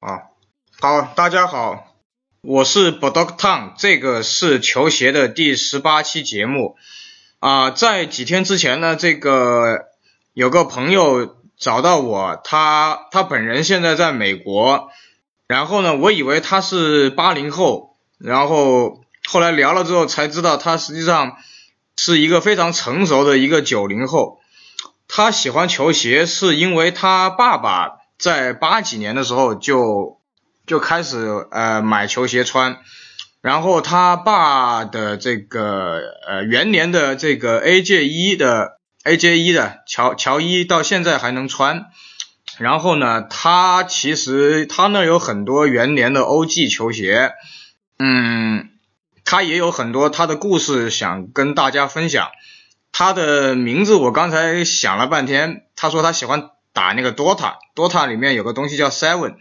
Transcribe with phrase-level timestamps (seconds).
[0.00, 0.30] 啊，
[0.80, 1.94] 好，大家好，
[2.40, 6.78] 我是 b o d o k Tang，这个是球鞋的第十八期节目
[7.38, 7.70] 啊。
[7.70, 9.88] 在几天之前呢，这个
[10.32, 14.88] 有个朋友找到我，他他本人现在在美国，
[15.46, 21.36] 然后呢，我以为他是八零后，然后后来聊了之后才知道，他实际上
[21.98, 24.40] 是一个非常成熟的一个九零后。
[25.08, 27.99] 他喜欢球鞋是因为他爸爸。
[28.20, 30.20] 在八几年的时候就
[30.66, 32.76] 就开始呃买球鞋穿，
[33.40, 41.86] 然后他爸的这个呃元年的这个 AJ 一的 AJ 一的乔乔一到现在还能穿，
[42.58, 47.32] 然后呢他其实他那有很多元年的 OG 球鞋，
[47.98, 48.68] 嗯，
[49.24, 52.28] 他也有很多他的故事想跟大家分享，
[52.92, 56.50] 他的名字我刚才想了半天，他说他喜欢。
[56.72, 59.34] 打那个 Dota，Dota 里面有个东西叫 Seven，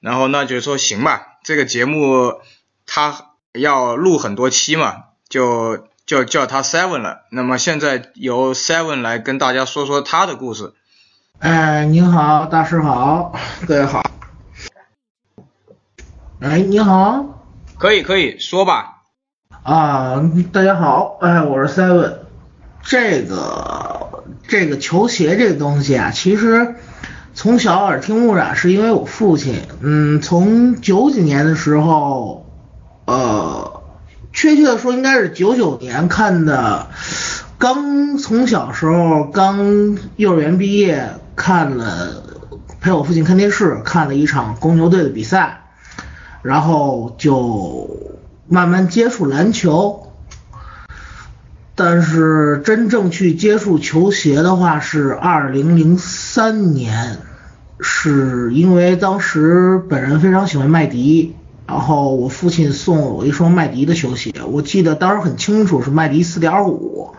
[0.00, 2.40] 然后那就说行吧，这个节目
[2.86, 7.26] 他要录很多期嘛，就就叫他 Seven 了。
[7.30, 10.74] 那么现在由 Seven 来跟大家说说他的故事。
[11.38, 13.34] 哎，你好，大师好，
[13.66, 14.02] 各位好。
[16.40, 17.44] 哎，你好。
[17.78, 19.02] 可以可以说吧。
[19.64, 22.18] 啊，大家好，哎，我是 Seven，
[22.82, 24.11] 这个。
[24.46, 26.74] 这个球鞋这个东西啊，其实
[27.34, 32.46] 从小耳听目染，是因为我父亲，嗯，从九几年的时候，
[33.06, 33.82] 呃，
[34.32, 36.88] 确切的说应该是九九年看的，
[37.56, 42.22] 刚从小时候刚幼儿园毕业，看了
[42.80, 45.62] 陪我父亲看电视，看了一场公牛队的比赛，
[46.42, 50.11] 然后就慢慢接触篮球。
[51.74, 57.18] 但是真正去接触球鞋的话是二零零三年，
[57.80, 61.34] 是因为当时本人非常喜欢麦迪，
[61.66, 67.14] 然后我父亲送了我一双麦迪的球鞋，我记得当时很清楚是麦迪四点五。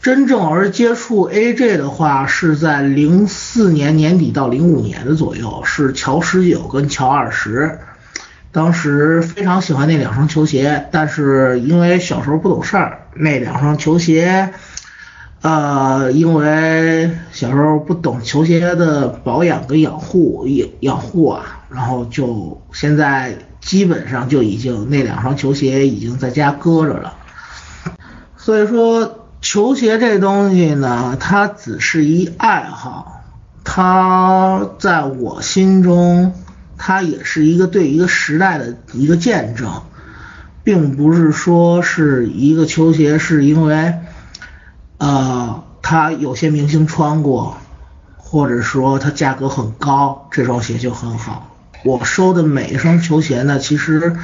[0.00, 7.78] 真正而接触 AJ 的话是在零四年年底到零五年的左右，是乔十九跟乔二十。
[8.52, 14.50] 当时非常喜欢那两双球鞋，但是因为小时候不懂事儿，那两双球鞋，
[15.40, 27.14] 呃，因为小时候不懂球鞋的保养跟养护养养护啊，然后就现在基本上就已经那两双球鞋已经在家搁着了。
[28.36, 33.22] 所以说球鞋这东西呢，它只是一爱好，
[33.64, 36.34] 它在我心中。
[36.84, 39.82] 它也是一个对一个时代的一个见证，
[40.64, 43.94] 并不是说是一个球鞋是因为，
[44.98, 47.56] 呃，它有些明星穿过，
[48.16, 51.56] 或者说它价格很高，这双鞋就很好。
[51.84, 54.16] 我收的每一双球鞋呢，其实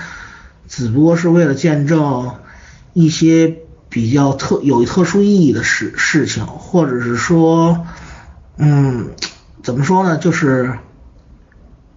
[0.67, 2.33] 只不过是为了见证
[2.93, 3.55] 一些
[3.89, 7.87] 比较特有特殊意义的事事情，或者是说，
[8.57, 9.11] 嗯，
[9.63, 10.77] 怎么说呢，就是。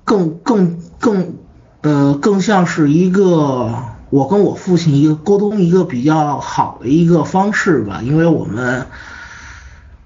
[0.03, 1.35] 更更更
[1.81, 3.73] 呃更像是一个
[4.09, 8.87] 我跟我父亲一个沟通一个比较好的一个方式吧，因为我们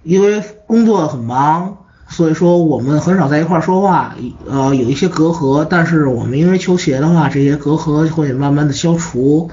[0.03, 4.15] 因为工作很忙，所以说我们很少在一块说话，
[4.47, 9.49] 呃有一些隔阂，但是我们因为球鞋的话，这些隔阂会慢慢的消除，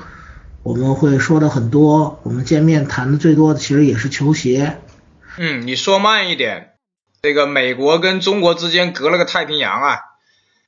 [0.62, 4.78] 我们会说的很多，我们见面谈的最多的其实也是球鞋。
[5.38, 6.72] 嗯，你说慢一点，
[7.22, 10.11] 这个美国跟中国之间隔了个太平洋啊。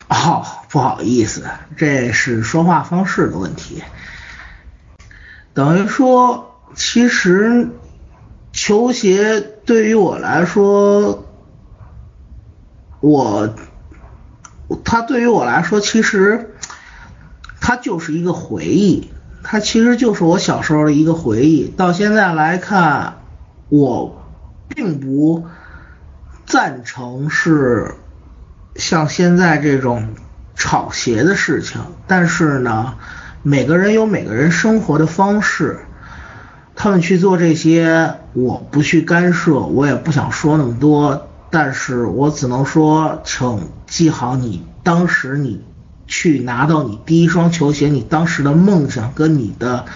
[0.08, 1.44] 哦，不好意思，
[1.76, 3.82] 这是说话方式的问题。
[5.54, 7.70] 等于说，其实
[8.52, 11.24] 球鞋对于我来说，
[13.00, 13.54] 我，
[14.84, 16.54] 它对于我来说，其实
[17.60, 19.10] 它就是一个回忆，
[19.42, 21.68] 它其实就是我小时候的一个回忆。
[21.68, 23.20] 到现在来看，
[23.68, 24.22] 我
[24.68, 25.46] 并不
[26.46, 27.94] 赞成是。
[28.76, 30.08] 像现在这种
[30.56, 32.94] 炒鞋的事情，但是呢，
[33.42, 35.80] 每个人有每个人生活的方式，
[36.74, 45.62] 他们去做这些，我不去干涉，我也不想说那么多，但是我只能说，请记好你当时你
[46.06, 49.86] 去拿到你第一双球鞋，你当时的梦想跟你的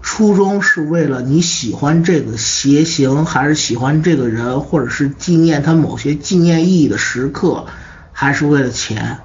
[0.00, 7.66] 初衷是为了你喜欢这个鞋型，还是喜欢这个人，或者是纪念他某些纪念意义的时刻。
[8.12, 9.18] 还是为了钱，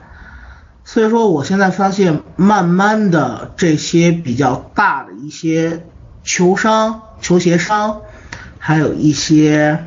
[0.83, 5.85] 所以说我现在发现，慢慢的这些比较大的一些
[6.23, 8.01] 球商、球鞋商，
[8.57, 9.85] 还有一些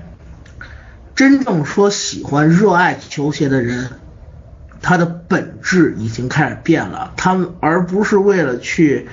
[1.15, 3.91] 真正说喜欢、热爱球鞋的人，
[4.83, 9.09] 他的本质已经开始变了，他们而不是为了去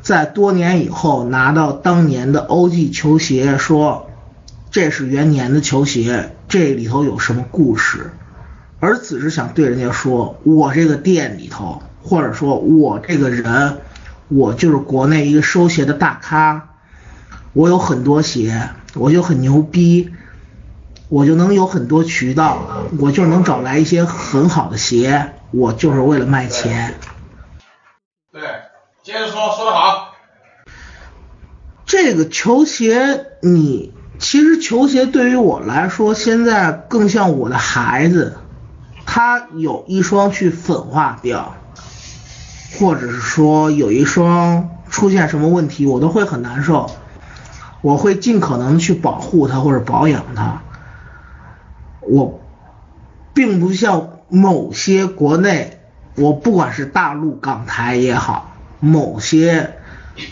[0.00, 4.10] 在多年以后拿到当年的 OG 球鞋说
[4.70, 8.10] 这是元年的球鞋，这里头有什么故事，
[8.82, 13.78] 而只是想对人家说，我这个店里头，或者说我这个人，
[14.26, 16.70] 我就是国内一个收鞋的大咖，
[17.52, 20.10] 我有很多鞋，我就很牛逼。
[21.08, 26.94] 我就能有很多渠道，我就能找来一些很好的鞋，我就是为了卖钱。
[28.32, 28.40] 对，
[29.04, 30.16] 接着说，说得好。
[31.86, 38.38] 这个球鞋，你其实球鞋对于我来说，现在更像我的孩子。
[39.04, 41.54] 他有一双去粉化掉，
[42.78, 46.90] 或者是说有一双出现什么问题，我都会很难受。
[47.80, 50.62] 我会尽可能去保护它或者保养它。
[52.00, 52.40] 我
[53.34, 55.80] 并不像某些国内，
[56.14, 59.78] 我不管是大陆港台也好，某些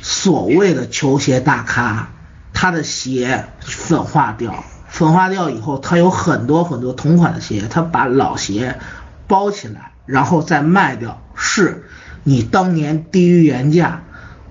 [0.01, 2.11] 所谓的球鞋大咖，
[2.53, 8.79] 他的鞋粉化掉，粉化掉以后，他有很多很多同款的鞋，他把老鞋
[9.27, 11.23] 包起来，然后再卖掉。
[11.35, 11.85] 是
[12.25, 14.03] 你当年低于原价，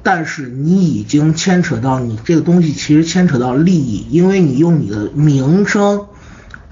[0.02, 6.08] 但是你已经牵扯到你这个东西，其实牵扯到利益，因为你用你的名声。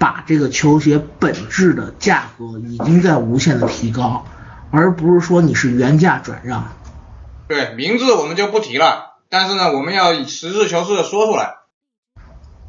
[0.00, 4.24] 把这个球鞋本质的价格已经在无限的提高，
[4.70, 6.68] 而不是说你是原价转让。
[7.48, 11.57] 对，名字我们就不提了，但是呢，我们要以实事求是的说出来。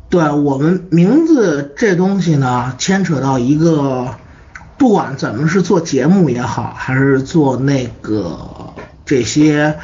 [0.09, 4.15] 对我们名字这东西呢，牵扯到一个，
[4.77, 8.73] 不管咱们是做节目也好，还是做那个
[9.05, 9.77] 这些，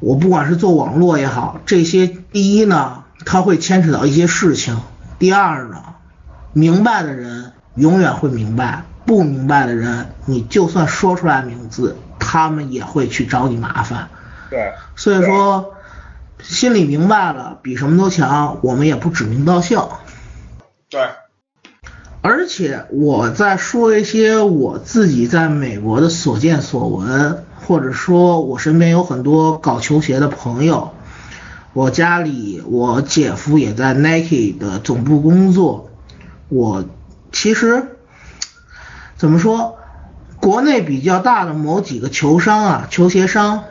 [0.00, 4.76] 我不管是做网络也好，这些第一呢，它会牵扯到一些事情；
[5.18, 5.76] 第二呢。
[6.54, 14.08] 明白的人永远会明白，不明白的人，你就算说出来名字，他们也会去找你麻烦。
[14.50, 15.74] 对，所以说
[16.42, 18.58] 心里明白了，比什么都强。
[18.62, 19.80] 我们也不指名道姓。
[20.88, 21.00] 对。
[22.20, 30.92] 而且我在说一些我自己在美国的所见所闻，或者说我身边有很多搞球鞋的朋友，
[31.74, 35.90] 我家里我姐夫也在 Nike 的总部工作。
[36.48, 36.84] 我
[37.30, 37.96] 其实
[39.16, 39.78] 怎么说，
[40.40, 43.64] 国内比较大的某几个球商啊，球鞋商，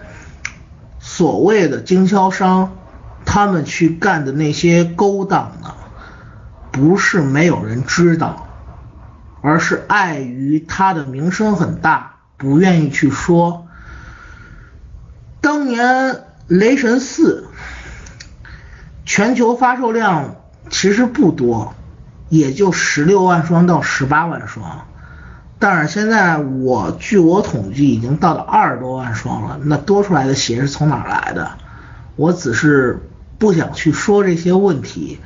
[1.18, 2.78] 所谓的经销商，
[3.26, 5.74] 他们去干的那些勾当呢，
[6.72, 8.48] 不是没有人知道，
[9.42, 13.66] 而是碍于他的名声很大，不愿意去说。
[15.42, 17.48] 当年雷神四
[19.04, 20.36] 全球发售量
[20.70, 21.74] 其实不多。
[22.30, 24.87] 也就十六万双到十八万双，
[25.60, 29.60] 但是现在我据我统计已经到了二十多万双了。
[29.64, 31.52] 那多出来的鞋是从哪儿来的？
[32.16, 33.10] 我只是
[33.40, 35.20] 不想去说这些问题。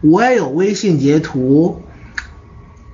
[0.00, 1.82] 我也有微信截图，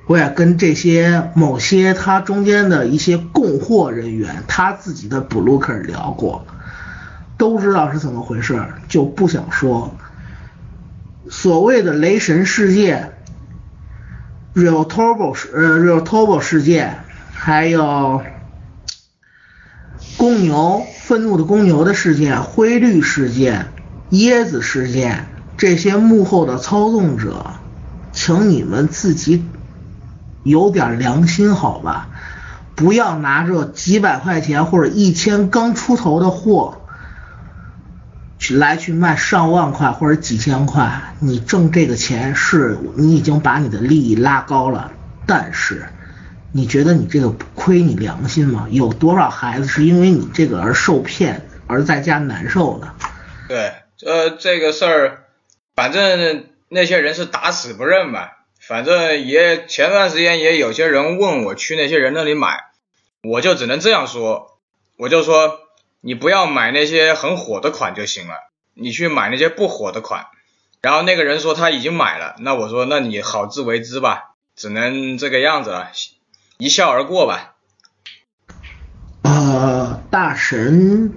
[0.07, 6.45] 我也跟这些某些他中间的一些供货人员，他自己的 broker 聊过，
[7.39, 9.95] 都知道是怎么回事，就不想说。
[11.31, 13.13] 所谓的雷神事件。
[14.55, 16.99] Real Turbo 事呃 Real Turbo 事件，
[17.33, 18.23] 还有
[20.17, 23.67] 公牛愤怒的公牛的事件，灰绿事件，
[24.13, 25.27] 椰子事件，
[25.57, 27.47] 这些幕后的操纵者，
[28.13, 29.45] 请你们自己
[30.45, 32.09] 有点良心好吧，
[32.77, 36.81] 不要拿着几百块钱或者一千刚出头的货。
[38.53, 44.91] 来去卖上万块或者几千块，你挣这个钱是你已经把你的利益拉高了，
[45.25, 45.87] 但是
[46.53, 48.67] 你觉得你这个亏你良心吗？
[48.71, 52.93] 有多少孩子是因为你这个而受骗而在家难受的？
[53.49, 53.73] 对，
[54.05, 55.19] 呃，这个事儿，
[55.77, 58.45] 反正那些人是打死不认吧。
[58.61, 62.65] 反正也前段时间也有些人问我去那些人那里买，
[63.23, 64.59] 我就只能这样说，
[64.99, 65.64] 我就说。
[66.07, 68.35] 你不要买那些很火的款就行了，
[68.75, 70.27] 你去买那些不火的款。
[70.83, 75.91] 然后那个人说他已经买了，那我说那你好自为之吧，只能这个样子了，
[76.59, 77.55] 一笑而过吧。
[79.23, 81.15] 呃，大神，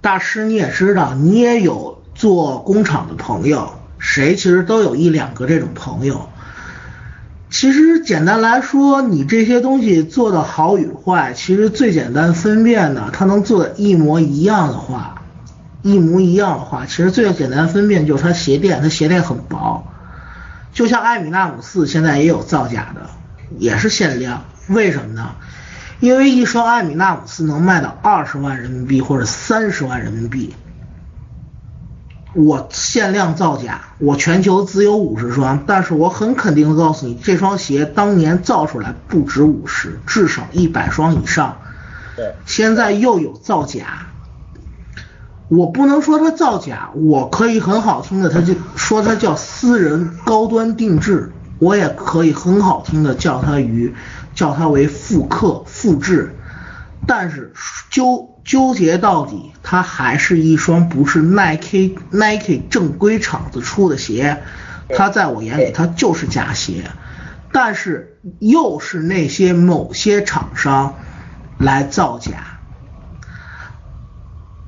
[0.00, 6.30] 大师你也知道，你也有做工厂的朋友，谁其实都有一两个这种朋友。
[7.56, 15.22] 其实简单来说，你这些东西做的好与坏，其实最简单分辨的，它能做的一模一样的话，
[15.80, 19.86] 一模一样的话，其实最简单分辨就是它鞋垫，它鞋垫很薄，
[20.72, 23.08] 就像艾米纳姆四现在也有造假的，
[23.56, 25.36] 也是限量，为什么呢？
[26.00, 30.52] 因为一双艾米纳姆斯能卖到二十万人民币或者三十万人民币。
[32.34, 41.58] 我限量造假，我全球只有五十双，但是我很肯定的告诉你，这双鞋当年造出来不止五十，至少一百双以上。
[42.16, 44.06] 对，现在又有造假，
[45.48, 53.94] 我不能说它造假，我可以很好听的，它就说它叫私人高端定制，我也可以很好听的叫它于
[54.34, 56.34] 叫它为复刻复制，
[57.06, 57.52] 但是
[57.90, 64.42] 纠纠结到底，它还是一双不是 Nike Nike 正规厂子出的鞋，
[64.90, 66.84] 它在我眼里它就是假鞋，
[67.52, 70.96] 但是又是那些某些厂商
[71.56, 72.58] 来造假，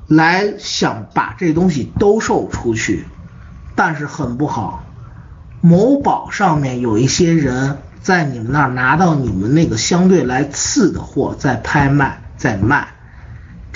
[0.07, 3.05] 来想把这东西兜售出去，
[3.75, 4.83] 但是很不好，
[5.61, 12.87] 某宝上面有一些人在你们那儿拿到你们那个相对来次的货，在拍卖，在卖。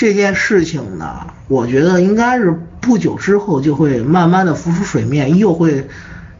[0.01, 5.89] 这件事情呢，我觉得应该是不久之后就会慢慢的浮出水面，又会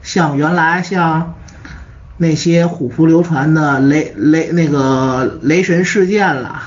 [0.01, 1.35] 像原来像
[2.17, 6.63] 那些虎扑流传的雷雷那个雷神事件了，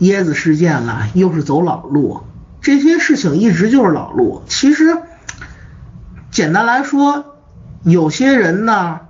[0.00, 2.24] 椰子事件了，又是走老路。
[2.60, 4.42] 这些事情一直就是老路。
[4.48, 4.98] 其实
[6.32, 7.36] 简单来说，
[7.84, 9.02] 有些人呢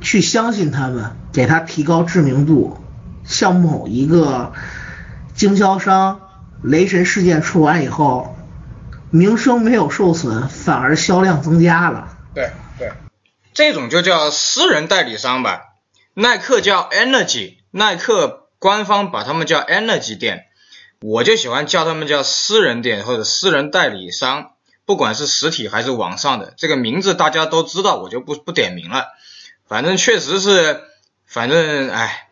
[0.00, 2.76] 去相信他们，给他提高知名度，
[3.24, 4.52] 像某一个
[5.34, 6.20] 经销商。
[6.62, 8.36] 雷神事件出完以后，
[9.10, 12.16] 名声没有受损，反而销量增加了。
[12.34, 12.92] 对对，
[13.54, 15.62] 这种就叫私人代理商吧。
[16.14, 20.46] 耐克叫 Energy，耐克官方把他们叫 Energy 店，
[21.00, 24.52] 我就喜欢叫他们叫私人店或者私人代理商，
[24.84, 29.06] 不管是实体还是网上的，这个名字大家都知道，我就不不点名了。
[29.66, 30.80] 反正确实是，
[31.24, 32.28] 反正哎，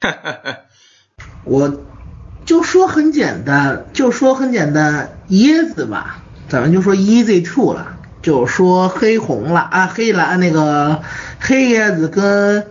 [1.44, 1.72] 我。
[2.48, 7.88] 就说很简单，就说很简单，椰子吧，咱们就说 Easy Two 了，
[8.22, 11.02] 就说黑红了啊，黑蓝那个
[11.38, 12.66] 黑椰子跟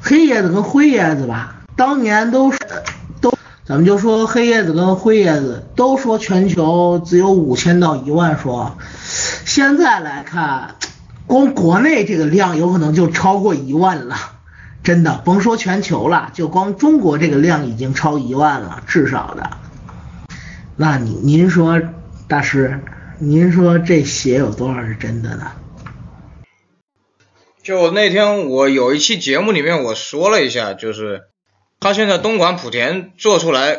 [0.00, 2.58] 黑椰子跟灰椰子吧，当年都是
[3.20, 3.30] 都，
[3.66, 8.78] 咱们就说黑椰子跟灰椰子都说全球只有五千到一万双，
[9.44, 10.76] 现在来看，
[11.26, 14.16] 光国内这个量有可能就超过一万了。
[14.82, 19.50] 真的，甭说全球了，就光中国这个量已经超一万了，至少的。
[20.76, 21.78] 那您您说，
[22.26, 22.80] 大师，
[23.18, 25.52] 您说这鞋有多少是真的呢？
[27.62, 31.24] 就那天我有一期节目里面我说了一下，就是
[31.80, 33.78] 他现在东莞莆田做出来，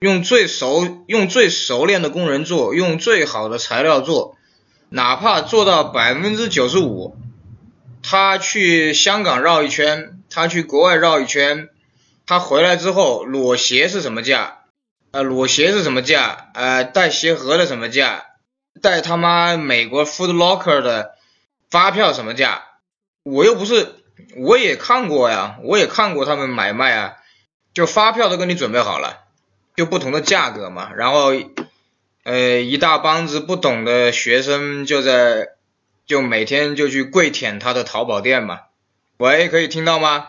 [0.00, 4.36] 用最熟用最熟练的工人做，用最好的材料做，
[4.88, 7.16] 哪怕做到百分之九十五，
[8.02, 10.18] 他去香港绕一圈。
[10.32, 11.68] 他去国外绕一圈，
[12.26, 14.60] 他回来之后裸鞋是什么价？
[15.10, 16.48] 呃，裸鞋是什么价？
[16.54, 18.24] 呃，带鞋盒的什么价？
[18.80, 21.16] 带他妈美国 Food Locker 的
[21.70, 22.62] 发票什么价？
[23.22, 23.94] 我又不是，
[24.36, 27.16] 我也看过呀，我也看过他们买卖啊，
[27.74, 29.24] 就发票都给你准备好了，
[29.76, 30.92] 就不同的价格嘛。
[30.96, 31.32] 然后，
[32.24, 35.48] 呃，一大帮子不懂的学生就在，
[36.06, 38.60] 就每天就去跪舔他的淘宝店嘛。
[39.22, 40.24] 喂，可以听到吗？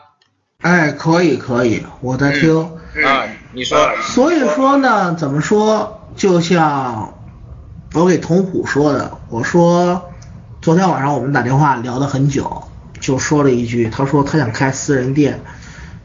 [0.61, 2.61] 哎，可以可以，我在听。
[3.03, 3.75] 啊，你说。
[4.03, 5.99] 所以说呢，怎么说？
[6.15, 7.11] 就像
[7.95, 9.99] 我给童虎说的，我说
[10.61, 12.65] 昨天晚上我们打电话聊了很久，
[12.99, 15.41] 就说了一句，他说他想开私人店。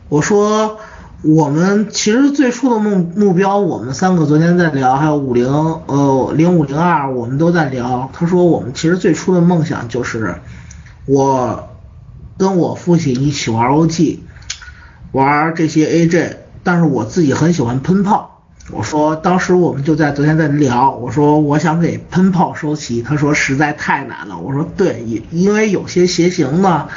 [0.08, 0.78] 我说
[1.22, 8.10] 我们其实最初的目目标，我们三个昨天在聊，还有五零呃零五零二，我们都在聊。
[8.14, 10.36] 他说我们其实最初的梦想就是
[11.04, 11.68] 我。
[12.38, 14.20] 跟我父亲一起玩 OG，
[15.12, 18.36] 玩这些 AJ，但是我自己很喜欢喷炮。
[18.70, 24.38] 我说当时我们就在昨天在聊，我说我想给喷炮收齐，他说实在太难了。
[24.38, 26.88] 我说对，因因为有些鞋型呢，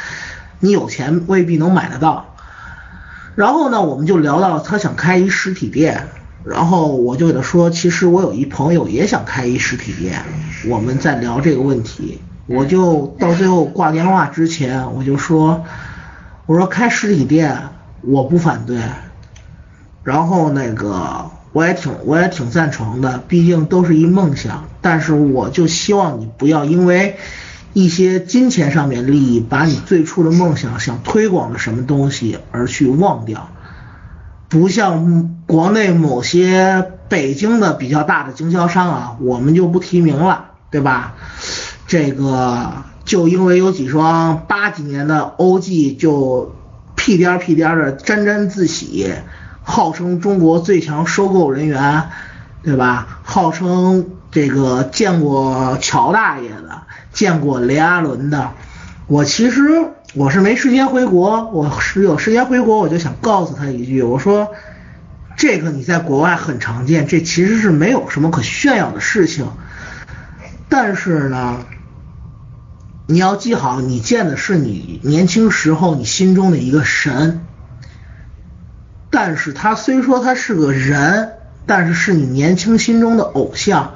[0.60, 2.36] 你有钱未必能买得到。
[3.36, 6.10] 然后呢，我们就聊到他想开一实体店，
[6.44, 10.22] 然后我就给他说，其实我有一朋友也想开一实体店，
[10.68, 12.20] 我们在聊这个问题。
[12.54, 15.64] 我就到最后挂电话之前，我就说，
[16.46, 17.58] 我说开实体店
[18.02, 18.80] 我不反对，
[20.04, 24.66] 然后那个我也挺我也挺赞成的，毕竟都是一梦想。
[24.82, 27.18] 但是我就希望你不要因为
[27.74, 33.50] 一些金钱上面利益，把你最初的梦想想推广的什么东西而去忘掉。
[34.50, 41.14] 不像国内某些北京的比较大的经销商啊，我们就不提名了，对吧？
[41.92, 42.72] 这个
[43.04, 46.56] 就因为有几双八几年的 OG 就
[46.96, 49.12] 屁颠屁颠的沾沾自喜，
[49.62, 52.04] 号称中国最强收购人员，
[52.64, 53.20] 对吧？
[53.24, 58.52] 号称这个见过乔大爷的，见过雷阿伦的。
[59.08, 59.68] 我其实
[60.14, 64.48] 我是没时间回国，我是有时间回国，我就想告诉他一句，我说
[65.36, 69.46] 这个你在国外很常见，这其实是没有什么可炫耀的事情。
[70.70, 71.58] 但是呢。
[73.12, 77.46] 你要记好，你见的是你年轻时候你心中的一个神，
[79.10, 81.34] 但是他虽说他是个人，
[81.66, 83.96] 但是是你年轻心中的偶像。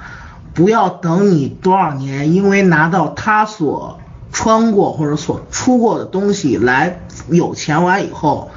[0.53, 4.01] 不要等你多少年，因为拿到他所
[4.33, 8.51] 穿过或者所出过的东西来有钱完以后，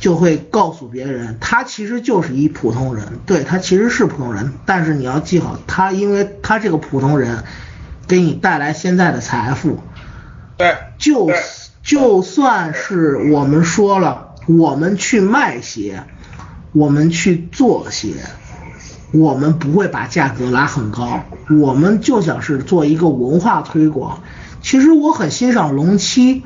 [0.00, 3.04] 就会告诉别人他其实就是一普通人。
[3.26, 7.44] 对他其实是普通人，但是你要记好，他因为他这个普通人。
[8.06, 9.78] 给你带来现在的财富，
[10.56, 11.30] 对，就
[11.82, 16.04] 就算是我们说了，我们去卖鞋，
[16.72, 18.14] 我们去做鞋，
[19.12, 21.24] 我们不会把价格拉很高，
[21.60, 24.22] 我们就想是做一个文化推广。
[24.60, 26.42] 其实我很欣赏龙七，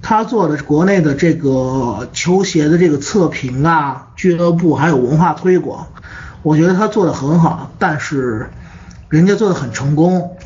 [0.00, 5.88] 他做的国内的这个球鞋的这个测评啊，俱乐部还有文化推广，
[6.42, 8.50] 我觉得他做的很好，但是
[9.08, 10.36] 人家做的很成功。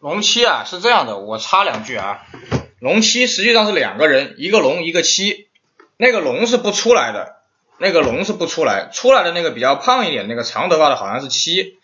[0.00, 2.20] 龙七啊，是这样的，我插两句啊。
[2.78, 5.48] 龙七实际上是两个人，一个龙，一个七。
[5.96, 7.36] 那个龙是不出来的，
[7.78, 11.78] 那个龙是不出来，出来的那个比较胖一点，那个长头发的好像是七。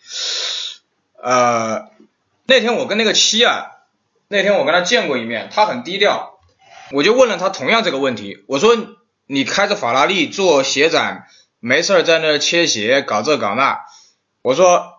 [1.21, 1.89] 呃，
[2.45, 3.71] 那天我跟那个七啊，
[4.29, 6.39] 那天我跟他见过一面，他很低调，
[6.93, 8.77] 我就问了他同样这个问题，我说
[9.27, 11.27] 你开着法拉利做鞋展，
[11.59, 13.79] 没事儿在那切鞋，搞这搞那，
[14.41, 14.94] 我说。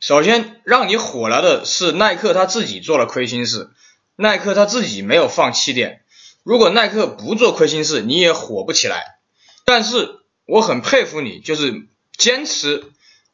[0.00, 3.70] 首先让你火了的是耐克他自己做了亏心事，
[4.14, 6.02] 耐克他自己没有放气垫。
[6.42, 9.18] 如果耐克不做亏心事，你也火不起来。
[9.64, 11.86] 但是我很佩服你，就是
[12.16, 12.92] 坚持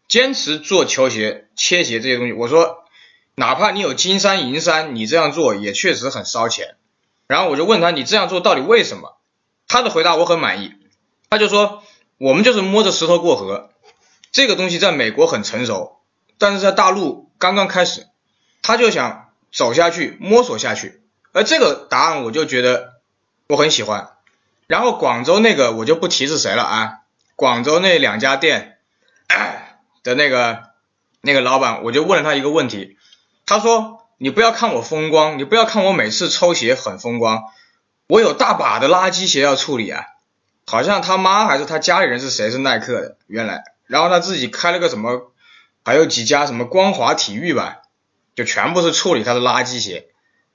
[0.09, 2.33] 坚持做球鞋、切鞋这些东西。
[2.33, 2.85] 我说，
[3.35, 6.77] 哪怕你有金山银山，你这样做也确实很烧钱。
[7.27, 9.19] 然后我就问他，你这样做到底为什么？
[9.67, 10.73] 他的回答我很满意，
[11.29, 11.83] 他就说，
[12.19, 13.71] 我们就是摸着石头过河，
[14.31, 16.02] 这个东西在美国很成熟。
[16.43, 18.09] 但是在大陆刚刚开始，
[18.63, 21.01] 他就想走下去摸索下去，
[21.31, 22.95] 而这个答案我就觉得
[23.47, 24.09] 我很喜欢。
[24.67, 26.93] 然后广州那个我就不提是谁了啊，
[27.37, 28.79] 广州那两家店
[30.03, 30.65] 的那个
[31.21, 32.97] 那个老板，我就问了他一个问题，
[33.47, 37.45] 他说你不要看我风光，你不要看我每次抽鞋很风光，
[38.09, 40.07] 我有大把的垃圾鞋要处理啊。
[40.67, 45.29] 好像他妈还是他家里人是谁是耐克的原来，然后他自己开了个什么。
[45.85, 47.83] 还有几家什么光华体育吧，
[48.35, 50.07] 就全部是处理他的垃圾鞋。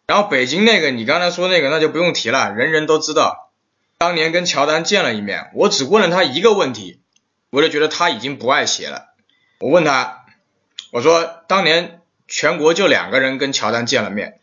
[0.05, 3.51] 然后北京那个你刚才说那个那就不用提了，人人都知道。
[3.97, 7.01] 当年跟乔丹见了一面，我只问了他一个问题，
[7.49, 9.07] 我就觉得他已经不爱鞋了。
[9.59, 10.25] 我问他，
[10.91, 14.39] 我说当年全国就两个人跟乔丹见了面，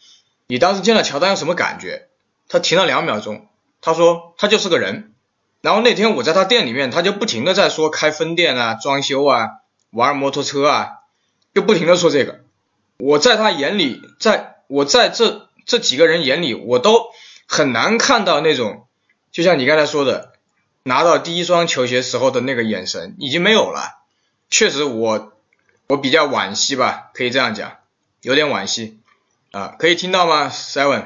[0.48, 2.08] 你当时见了乔丹有什么感觉？
[2.48, 3.48] 他停了两秒钟，
[3.80, 5.14] 他说他就是个人。
[5.62, 9.48] 然后那天我在他店里面，他就不停的在说开分店啊，装修啊。
[9.94, 10.88] 玩摩托车啊，
[11.54, 12.40] 就不停的说这个。
[12.98, 17.06] 我在他眼里，在我在这这几个人眼里，我都
[17.46, 18.86] 很难看到那种，
[19.32, 20.32] 就像你刚才说的，
[20.82, 24.00] 拿到第一双球鞋时候的那个眼神已经没有了。
[24.50, 25.32] 确实，我
[25.88, 27.72] 我比较惋惜吧，可以这样讲，
[28.20, 28.98] 有点惋惜
[29.52, 29.74] 啊。
[29.78, 31.04] 可以听到吗，Seven？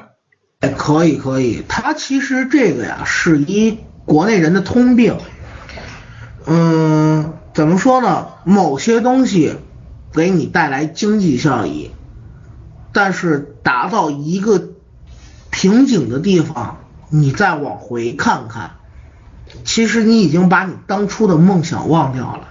[0.59, 1.63] 哎，可以可以。
[1.67, 5.17] 他其实这个呀，是一国内人的通病。
[6.45, 7.38] 嗯。
[7.59, 8.27] 怎么说呢？
[8.45, 9.53] 某些东西
[10.13, 11.91] 给你带来经济效益，
[12.93, 14.69] 但是达到一个
[15.49, 16.77] 瓶颈的地方，
[17.09, 18.77] 你再往回看看，
[19.65, 22.47] 其实你已经把你当初的梦想忘掉了。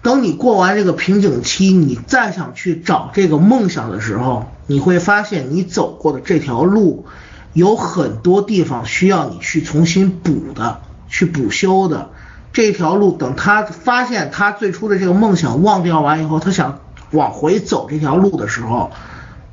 [0.00, 7.04] 等你过完这个瓶颈期，你再想去找这个梦想的时候，你会发现你走过的这条路
[7.52, 12.08] 有很多地方需要你去重新补的，去补修的。
[12.54, 18.92] 这条路，等他发现他最初的这个梦想忘掉完以后，他想往回走这条路的时候，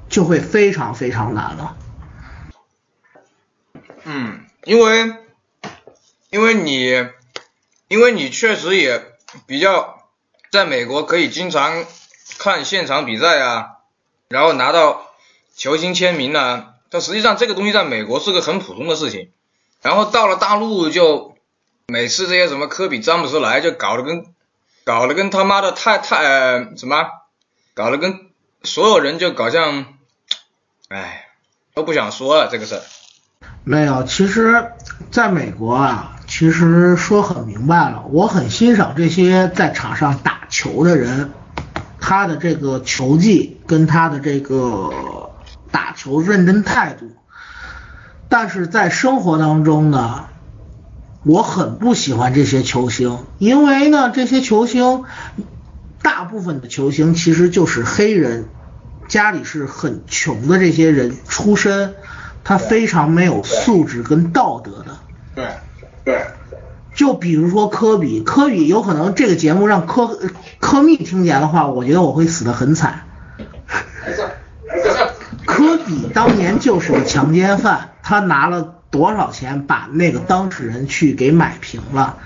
[0.08, 1.76] 就会非常非常难了。
[4.04, 5.16] 嗯，因为
[6.30, 7.08] 因为你
[7.88, 9.04] 因为你确实也
[9.48, 10.04] 比较
[10.52, 11.84] 在美国可以经常
[12.38, 13.78] 看现场比赛啊，
[14.30, 15.08] 然后拿到
[15.56, 19.32] 球星签名啊，但实际上这个东西在美国是个很普通的事情，
[19.82, 21.32] 然后到了大陆就。
[21.92, 24.24] 每次这些什么科比、詹姆斯来，就搞得跟
[24.86, 27.06] 搞得跟他妈的太太呃什么，
[27.74, 28.18] 搞得跟
[28.64, 29.88] 所有人就搞像，
[30.88, 31.26] 哎，
[31.76, 32.82] 都不想说了这个事儿。
[33.66, 34.72] 没有，其实
[35.12, 41.34] 在美国啊，其实说很明白了，我很欣赏这些在场上打球的人，
[42.00, 45.34] 他的这个球技跟他的这个
[45.72, 47.12] 打球认真态度。
[48.30, 50.30] 但是在生活当中呢，
[51.24, 55.04] 我很不喜欢这些球星，因为呢，这些球星
[56.02, 58.46] 大部分的球星其实就是黑人，
[59.08, 61.94] 家里是很穷的这些人出身，
[62.44, 64.98] 他非常没有素质跟道德的。
[65.36, 65.48] 对
[66.04, 66.26] 对，
[66.96, 70.20] 就比如说科比，科比有可能这个节目让科
[70.60, 73.04] 科密听见的话，我觉得我会死得很惨。
[75.46, 77.90] 科比当年就是个强奸犯。
[78.04, 82.18] 他拿了多少钱把那个当事人去给买平了？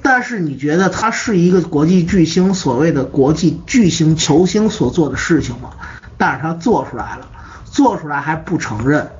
[0.00, 5.70] 但是你觉得他是一个国际巨星，所谓的国际巨星球星所做的事情吗？
[6.16, 7.26] 但是他做出来了，
[7.64, 9.10] 做出来还不承认。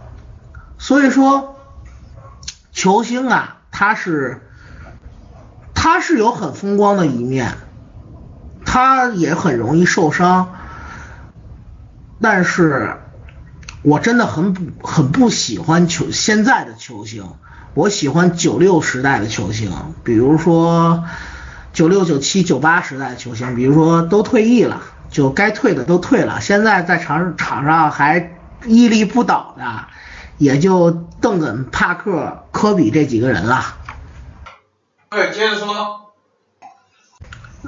[0.79, 1.57] 所以说，
[2.71, 4.41] 球星啊，他是
[5.75, 7.55] 他是有很风光的一面，
[8.65, 10.55] 他也很容易受伤，
[12.21, 12.95] 但是。
[13.85, 17.35] 我真的很不很不喜欢球现在的球星，
[17.75, 19.71] 我喜欢九六时代的球星，
[20.03, 21.05] 比如说
[21.75, 29.85] 九六九七九八时代的球星，比如说都退役了，就该退的都退了，现在在场场上还屹立不倒的，
[30.39, 33.63] 也就邓肯、帕克、科比这几个人了。
[35.11, 36.01] 对，接着说。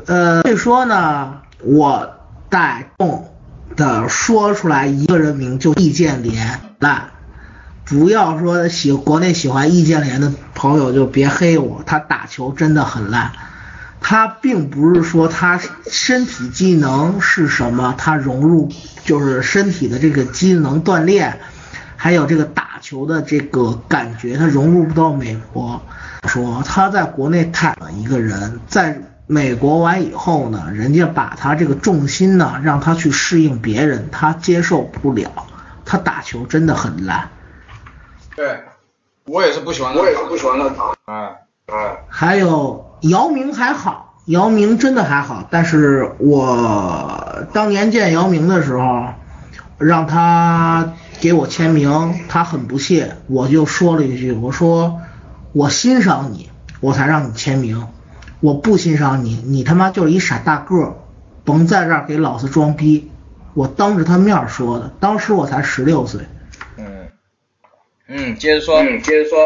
[0.06, 2.10] 呃，所以说呢，我
[2.48, 3.35] 带动。
[3.76, 7.10] 的说出来一个人名就易建联烂，
[7.84, 13.32] 不要说喜国内喜欢易建联的朋友就别黑我，他打球真的很烂，
[14.00, 18.70] 他并不是说他身体机能是什么，他融入
[19.04, 21.38] 就是身体的这个机能锻炼，
[21.96, 25.80] 还有这个打球的这个感觉，他融入不到美国，
[26.26, 29.00] 说他在国内太了一个人在。
[29.28, 35.30] 美国完以后呢，人家把他这个重心呢，让他去适应别人，他接受不了，
[35.84, 37.28] 他打球真的很烂。
[38.36, 38.60] 对，
[39.24, 40.94] 我也是不喜欢，我也是不喜欢他打。
[41.06, 41.96] 哎哎。
[42.08, 49.06] 还有姚明还好，姚明真的还好，但是我当年见姚明的时候，
[49.78, 55.00] 让他给我签名，他很不屑，我就说了一句，我说
[55.52, 56.48] 我欣赏你，
[56.80, 57.88] 我才让你签名。
[58.40, 60.94] 我不欣赏你，你他妈就是一傻大个儿，
[61.44, 63.10] 甭在这儿给老子装逼！
[63.54, 66.20] 我当着他面说的，当时我才十六岁。
[66.76, 67.08] 嗯
[68.08, 69.38] 嗯，接着说，嗯，接着说。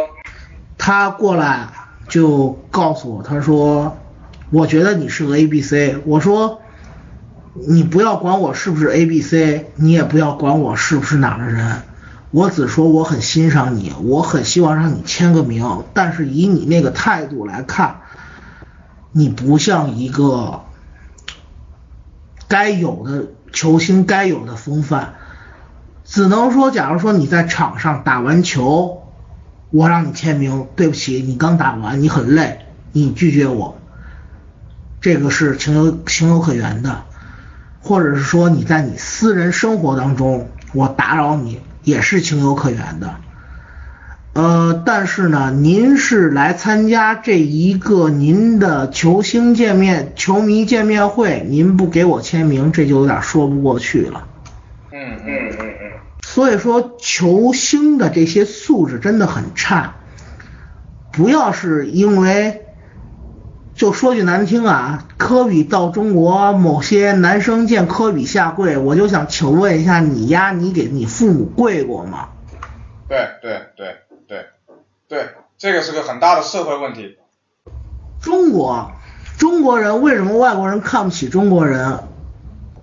[0.77, 1.69] 他过来
[2.09, 3.97] 就告诉我，他说，
[4.51, 5.99] 我觉得你是个 A B C。
[6.05, 6.61] 我说，
[7.55, 11.83] 你不要管我是不是 A B C，你也不要管我是不是哪的人，
[12.33, 18.01] 我只说我很欣赏你，我很希望让你签个名，但是以你那个态度来看。
[19.13, 20.63] 你不像一个
[22.49, 25.15] 该有的球星该有的风范，
[26.05, 29.03] 只能说，假如说你在场上打完球，
[29.71, 33.79] 我让你签名，对不起，你刚打完，你很累，你拒绝我，
[35.01, 37.03] 这个是情有情有可原的，
[37.81, 43.17] 或者是说你在你私人生活当中，我打扰你，也是情有可原的。
[44.33, 54.29] 呃，但是呢，您是来参加这一个您的球星见面、球迷见面会，您不给我签名，这就有点说不过去了。
[54.93, 55.91] 嗯嗯嗯嗯。
[56.23, 59.97] 所以说，球星的这些素质真的很差。
[61.11, 62.67] 不要是因为，
[63.75, 72.29] 就说句难听啊，科比到中国，某些男生见科比下跪，我就想请问一下你呀，你给你父母跪过吗？
[73.09, 73.87] 对对对。
[73.87, 74.10] 对，
[75.11, 77.17] 对这个是个很大的社会问题。
[78.23, 78.93] 中国，
[79.39, 81.99] 中国人为什么外国人看不起中国人？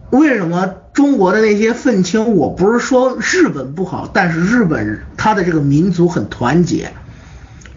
[0.09, 2.35] 为什么中国的那些愤青？
[2.35, 6.91] 我不是说日本不好，但是日本他的这个民族很团结，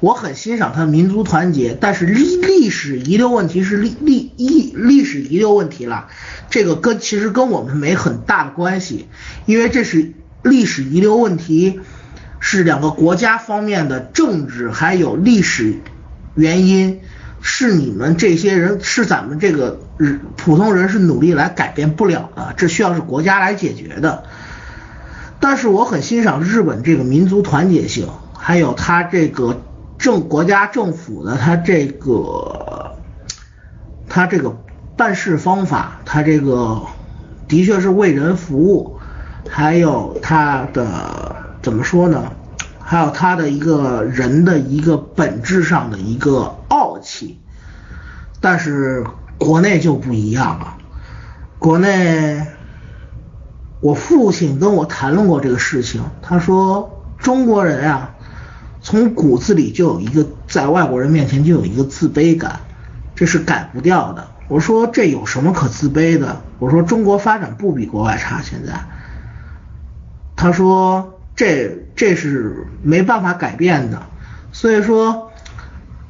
[0.01, 1.79] 我很欣赏他民族团结。
[1.81, 6.09] 但是历历史遗留问题是历历历历史遗留问题了，
[6.51, 9.07] 这个跟其实跟我们没很大的关系，
[9.47, 11.79] 因为这是历史遗留问题。
[12.41, 15.77] 是两个国家方面的政治还有历史
[16.35, 17.01] 原因，
[17.43, 19.79] 是你们这些人是咱们这个
[20.37, 24.25] 普通人是努力来改变不了的，这需要是国家来解决的。
[25.39, 29.61] 但是我很欣赏日本这个民族团结性，还有他这个
[29.99, 32.97] 政国家政府的他这个
[34.09, 34.57] 他这个
[34.97, 36.81] 办事方法，他这个
[37.47, 38.99] 的确是为人服务，
[39.47, 41.50] 还有他的。
[41.63, 42.33] 怎么说呢？
[42.79, 47.39] 还有他的一个人的一个本质上的一个傲气。
[48.41, 49.05] 但是
[49.37, 50.79] 国内就不一样了，
[51.59, 52.47] 国内，
[53.81, 58.15] 我父亲跟我谈论过这个事情，他说中国人啊，
[58.81, 62.61] 从骨子里就有一个在外国人面前就有一个自卑感，
[63.15, 64.27] 这是改不掉的。
[64.49, 66.41] 我说这有什么可自卑的？
[66.59, 68.73] 我说中国发展不比国外差，现在。
[70.35, 74.03] 他说这这是没办法改变的，
[74.53, 75.27] 所以说。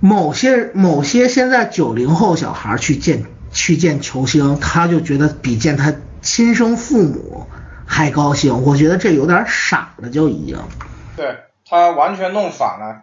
[0.02, 7.46] 某些某些现在九零后小孩去见去见球星，他就觉得比见他亲生父母
[7.84, 8.62] 还高兴。
[8.62, 10.58] 我觉得这有点傻了，就已经。
[11.18, 13.02] 对他完全弄反了，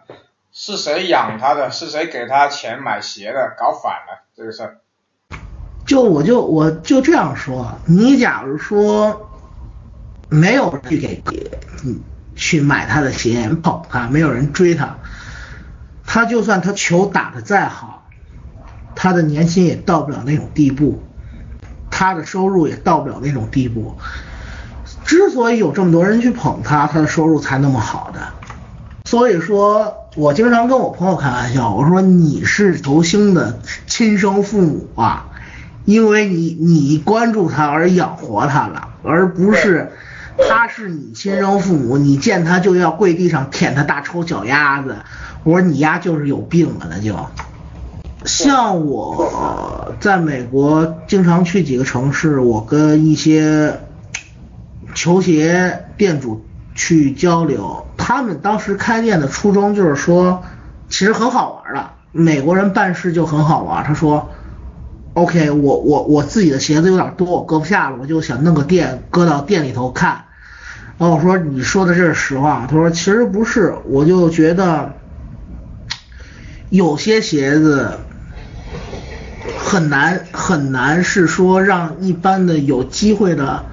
[0.50, 1.70] 是谁养他的？
[1.70, 3.54] 是谁给他钱买鞋的？
[3.56, 4.78] 搞反了这个事儿。
[5.86, 9.30] 就我就我就这样说，你假如说
[10.28, 11.22] 没有人去给
[11.84, 12.00] 嗯
[12.38, 14.96] 去买他的鞋捧他，没有人追他。
[16.06, 18.08] 他就算他球打得再好，
[18.94, 21.02] 他的年薪也到不了那种地步，
[21.90, 23.98] 他的收入也到不了那种地步。
[25.04, 28.20] 之所以有这么多人去捧他，他的收入才那么好的。
[29.04, 35.26] 所以说我经常跟我朋友开玩笑，我说你是球星的亲生父母啊，
[35.84, 39.92] 因为你你关注他而养活他了，而不是
[40.48, 44.96] 他是你亲生父母，你见他就要跪地上舔他大臭脚丫子。
[45.42, 47.16] 我说你丫就是有病了，那就
[48.24, 53.80] 像我在美国经常去几个城市，我跟一些
[54.94, 60.42] 球鞋店主去交流，他们当时开店的初衷就是说，
[60.88, 63.84] 其实很好玩的，美国人办事就很好玩。
[63.84, 64.28] 他说
[65.14, 70.24] ，OK，我我我自己的鞋子有点多，我搁不下了，我就想弄个店搁到店里头看。
[70.98, 74.94] 然后我说你说的这是实话，他说其实不是，我就觉得。
[76.70, 77.98] 有些鞋子
[79.58, 83.64] 很难很难，是说让一般的有机会的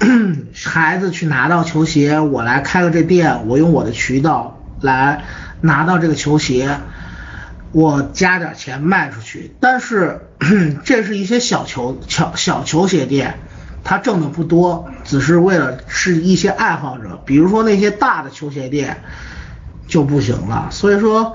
[0.66, 5.22] 孩子去拿到球鞋，我来开个这店，我用我的渠道来
[5.60, 6.80] 拿到这个球鞋，
[7.70, 9.54] 我加点钱卖出去。
[9.60, 10.22] 但是
[10.82, 13.38] 这是一些小球小小球鞋店，
[13.88, 17.18] 他挣的不多，只是为了是一些爱好者。
[17.24, 18.98] 比如说那些大的球鞋店
[19.86, 21.34] 就不行了，所以说。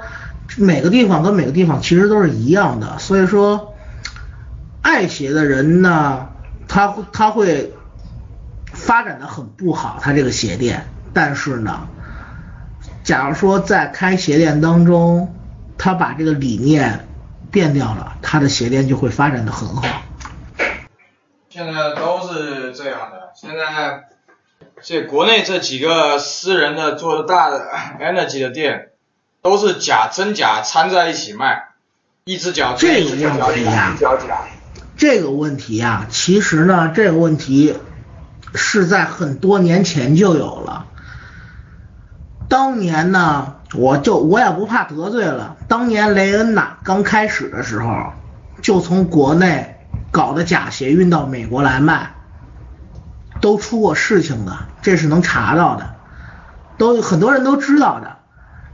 [0.55, 3.73] 每个地方跟每个地方其实都是一样的，所以说
[4.83, 6.27] 爱鞋的人呢，
[6.67, 7.73] 他他会
[8.71, 10.85] 发展的很不好，他这个鞋店。
[11.11, 11.87] 但是呢，
[13.03, 15.33] 假如说在开鞋店当中，
[15.75, 17.07] 他把这个理念
[17.49, 19.81] 变掉了，他的鞋店就会发展的很好。
[21.53, 24.05] 现在都是这样的，现在
[24.81, 27.63] 这国内这几个私人的做的大的
[27.99, 28.89] energy 的店。
[29.43, 31.65] 都是假真假掺在一起卖，
[32.23, 33.93] 一只脚这个问题呀，
[34.95, 37.77] 这个问题呀，其实呢，这个问题
[38.55, 40.85] 是在很多年前就有了。
[42.47, 48.13] 当年呢，我就我也不怕得罪了，当年雷恩呐刚开始的时候，
[48.61, 49.72] 就从国内
[50.13, 52.13] 搞的假鞋运到美国来卖，
[53.41, 55.95] 都出过事情的，这是能查到的，
[56.78, 58.17] 都很多人都知道的。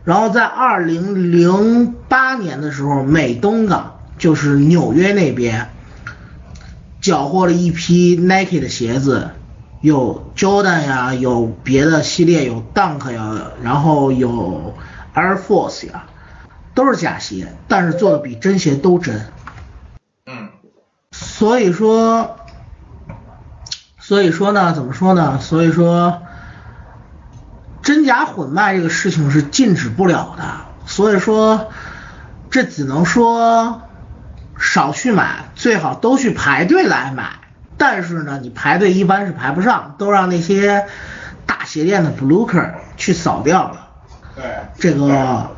[0.04, 5.70] 然后在二零零八年的时候，美东港就是纽约那边
[7.00, 9.30] 缴获了一批 Nike 的鞋子，
[9.80, 14.74] 有 Jordan 呀，有别的系列，有 Dunk 呀，然后有
[15.16, 16.04] Air Force 呀，
[16.76, 19.22] 都是假鞋，但是做的比真鞋都真。
[21.40, 21.48] 嗯。
[21.48, 22.36] 所以说，
[23.98, 25.40] 所以说呢，怎么说呢？
[25.40, 26.22] 所以说。
[27.82, 30.44] 真假混卖这个事情是禁止不了的，
[30.86, 31.72] 所以说
[32.52, 33.82] 这只能说
[34.60, 37.32] 少去买，最好都去排队来买。
[37.78, 40.86] 但是呢，你排队一般是排不上，都让那些
[41.48, 43.88] 大鞋店的 bluker 去扫掉了。
[44.36, 44.44] 对，
[44.78, 45.50] 这个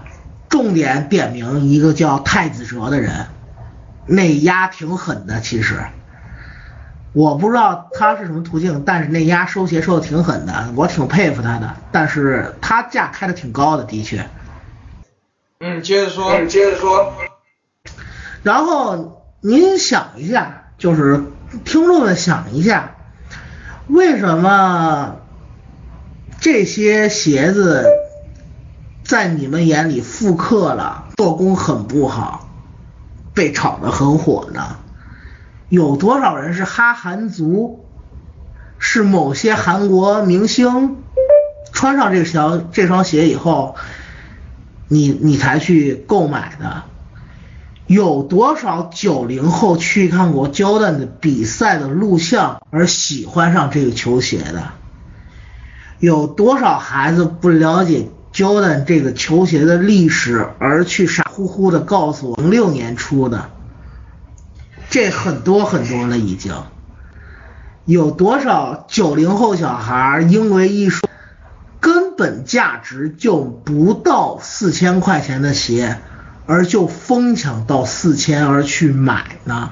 [0.47, 3.25] 重点点名一个叫太子哲的人，
[4.05, 5.79] 那压挺狠的，其实。
[7.13, 11.75] 我不知道他是什么途径，但是那丫收鞋收的挺狠的，我挺佩服他的。
[11.91, 14.25] 但是他价开的挺高的，的确。
[15.59, 17.13] 嗯，接着说，接着说。
[18.43, 21.21] 然后您想一下，就是
[21.65, 22.95] 听众们想一下，
[23.87, 25.17] 为什么
[26.39, 27.85] 这些鞋子
[29.03, 32.40] 在你们眼里复刻了，做工很不好，
[33.41, 34.75] 被炒得很火呢？
[35.67, 37.83] 有多少人是哈韩族？
[38.77, 40.97] 是某些韩国明星
[41.71, 43.75] 穿上这条这双鞋以后，
[44.87, 46.83] 你你才去购买的。
[47.87, 54.65] 有多少九零后去看过 Jordan 的比赛的录像而喜欢上这个球鞋的？
[55.99, 63.49] 有多少孩子不了解 Jordan 这个球鞋的历史而去傻乎乎的告诉我零六年出的？
[64.89, 66.53] 这很多很多了已经。
[67.85, 71.11] 有多少九零后小孩因为一双
[71.79, 75.97] 根本价值就不到四千块钱的鞋，
[76.45, 79.71] 而就疯抢到四千而去买呢？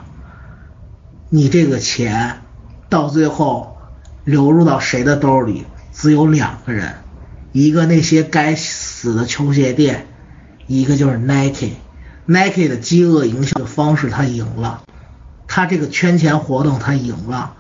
[1.29, 2.41] 你这个钱
[2.89, 3.77] 到最后
[4.23, 5.65] 流入到谁的兜里？
[5.93, 6.95] 只有两个人，
[7.51, 10.07] 一个那些该死的球鞋店，
[10.67, 11.71] 一个就是 Nike。
[12.25, 14.83] Nike 的饥饿营销的方式，他赢了，
[15.47, 17.55] 他这个圈钱活动他赢了。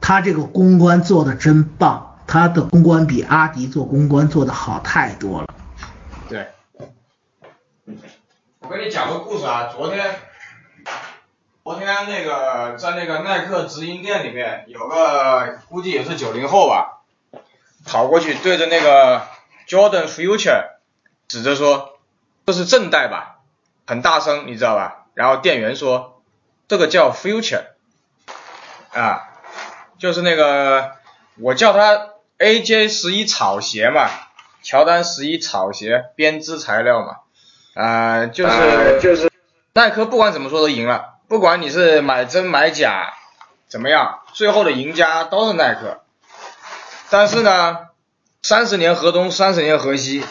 [0.00, 5.54] 他这个公关做的真棒，他的公关比阿迪做公关做的好太多了。
[6.28, 6.48] 对，
[8.58, 10.04] 我跟你讲个故事啊，昨天，
[11.62, 16.93] 昨天那个在那个耐克直营店里面，有个估计也是九零后吧，
[17.84, 19.26] 跑过去对着那个
[19.68, 20.64] Jordan Future
[21.28, 21.98] 指着说，
[22.46, 23.40] 这是正代吧，
[23.86, 25.06] 很大声，你知道吧？
[25.14, 26.22] 然后店员说，
[26.68, 27.64] 这个叫 Future，
[28.92, 29.30] 啊。
[29.96, 30.96] 就是那个，
[31.40, 34.08] 我叫它 AJ 十一草鞋嘛，
[34.62, 37.18] 乔丹十一草鞋编织材料嘛，
[37.80, 39.30] 啊，就是就是
[39.72, 43.14] 耐克不管怎么说都赢了，不管你是买真买假
[43.68, 46.03] 怎么样，最后的赢家都是耐克。
[47.16, 47.78] 但是呢，
[48.42, 50.24] 三十年河东，三十年河西，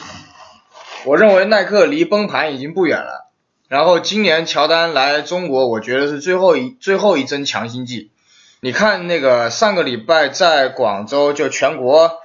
[1.06, 3.32] 我认为耐克离崩盘已经不远了。
[3.69, 8.12] 然后今年乔丹来中国，我觉得是最后一最后一针强心剂。
[8.60, 12.17] 你看那个上个礼拜在广州就全国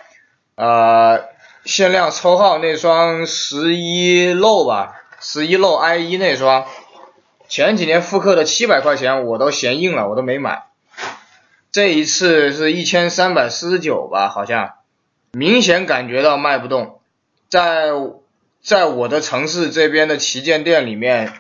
[0.57, 1.27] 呃
[1.65, 6.67] 限量抽号那双十一漏吧，十一漏 I 一那双，
[7.49, 10.65] 前几年复刻的七百块钱我都嫌硬了，我都没买。
[11.79, 14.75] 这一次是一千三百四十九吧，好像
[15.31, 16.99] 明显感觉到卖不动。
[17.49, 17.93] 在
[18.61, 21.33] 在我的城市这边的旗舰店里面，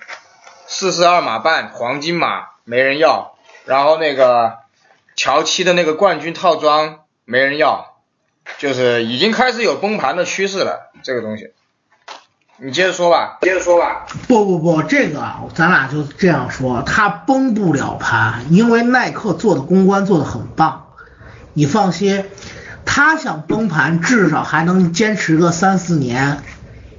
[0.68, 4.59] 四十二码半黄金码没人要，然后那个。
[5.16, 7.96] 乔七的那个冠军套装没人要，
[8.59, 10.92] 就是已经开始有崩盘的趋势了。
[11.03, 11.53] 这个东西，
[12.61, 14.07] 你接着说吧，接着说吧。
[14.27, 20.87] 不不不，这个咱俩就这样说，他崩不了盘，因为耐克做的公关做的很棒。
[21.53, 22.25] 你放心，
[22.85, 26.42] 他想崩盘至少还能坚持个三四年，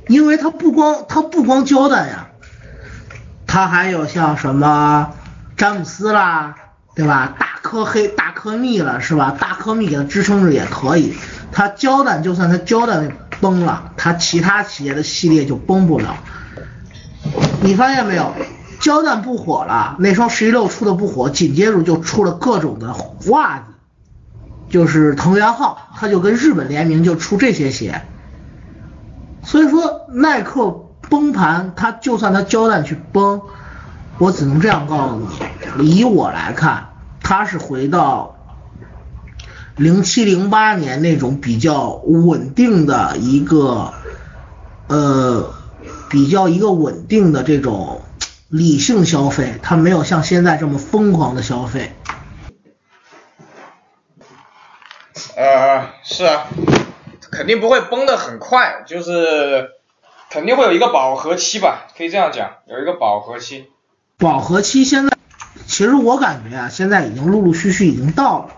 [0.07, 2.29] 因为他不光他不光交代呀，
[3.45, 5.11] 他还有像什么
[5.57, 6.55] 詹姆斯啦。
[6.95, 7.33] 对吧？
[7.39, 9.33] 大科黑，大科密了，是吧？
[9.39, 11.13] 大科密给他支撑着也可以。
[11.49, 13.09] 他交代就算它胶带
[13.41, 16.15] 崩了，它其他企业的系列就崩不了。
[17.61, 18.33] 你发现没有？
[18.79, 22.95] 胶弹不火了，那双十一六出的不火，紧接着就出了各种的
[23.27, 23.65] 袜子，
[24.69, 28.01] 就是藤原浩，他就跟日本联名就出这些鞋。
[29.43, 33.41] 所以说耐克崩盘，它就算它胶弹去崩，
[34.17, 35.27] 我只能这样告诉
[35.77, 36.85] 你，以我来看。
[37.21, 38.38] 它是回到
[39.79, 43.93] 零七零八年那种比较稳定的一个
[44.87, 45.53] 呃
[46.09, 48.01] 比较一个稳定的这种
[48.49, 51.93] 理性消费，它没有像现在这么疯狂的消费。
[55.37, 56.47] 呃，是啊，
[57.31, 59.69] 肯定不会崩的很快，就是
[60.29, 63.67] 肯定会有一个饱和期吧，可以这样讲，有一个饱和期。
[64.17, 65.17] 饱和期现在。
[65.65, 68.49] 其实我感觉啊，现在已经陆陆续续已经到了，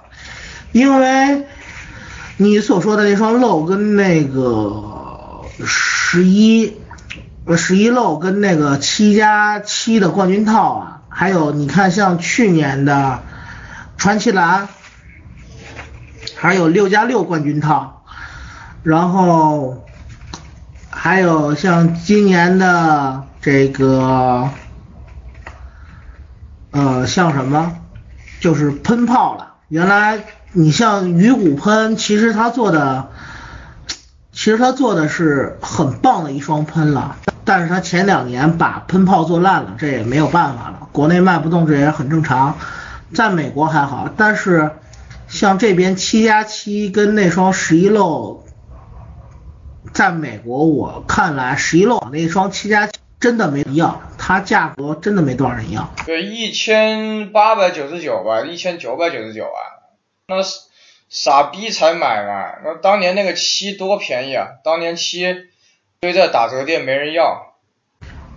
[0.72, 1.46] 因为
[2.38, 6.78] 你所说的那双漏跟那个十一
[7.46, 13.22] 呃十一漏跟那个七加七的冠军套啊，还有你看像去年的
[13.98, 14.68] 传奇蓝，
[16.36, 18.04] 还有六加六冠军套，
[18.84, 19.86] 然后
[20.90, 24.50] 还有像今年的这个。
[26.74, 27.76] 呃，像什么，
[28.40, 29.56] 就是喷炮了。
[29.68, 33.10] 原来你像鱼骨喷，其实他做的，
[34.32, 37.16] 其实他做的是很棒的一双喷了。
[37.44, 40.88] 但是他前两年把喷炮做烂了，这也没有办法了。
[40.92, 42.58] 国内卖不动，这也很正常。
[43.14, 44.72] 在美国还好，但是
[45.28, 48.44] 像这边七加七跟那双十一漏，
[49.94, 52.94] 在美国我看来十一漏那双七加七。
[53.20, 55.94] 真的没一样，它价格真的没多少人要。
[56.08, 59.81] 对，一千八百九十九吧，一千九百九十九啊。
[60.32, 60.44] 那
[61.10, 62.54] 傻逼才买嘛。
[62.64, 65.26] 那当年那个七多便宜啊，当年七
[66.00, 67.48] 堆在打折店没人要。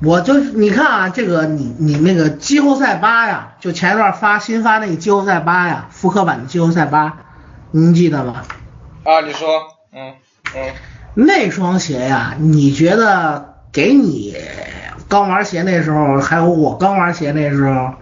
[0.03, 7.19] 我就你看啊，这个你你那个季后赛八呀，就前一段发新发那个季后赛八呀，复刻版的季后赛八，
[7.71, 8.43] 您记得吗？
[9.05, 10.15] 啊，你说，嗯
[10.55, 10.73] 嗯，
[11.15, 14.37] 那双鞋呀，你觉得给你
[15.09, 17.95] 刚玩鞋那时候，还有我刚玩鞋那时候，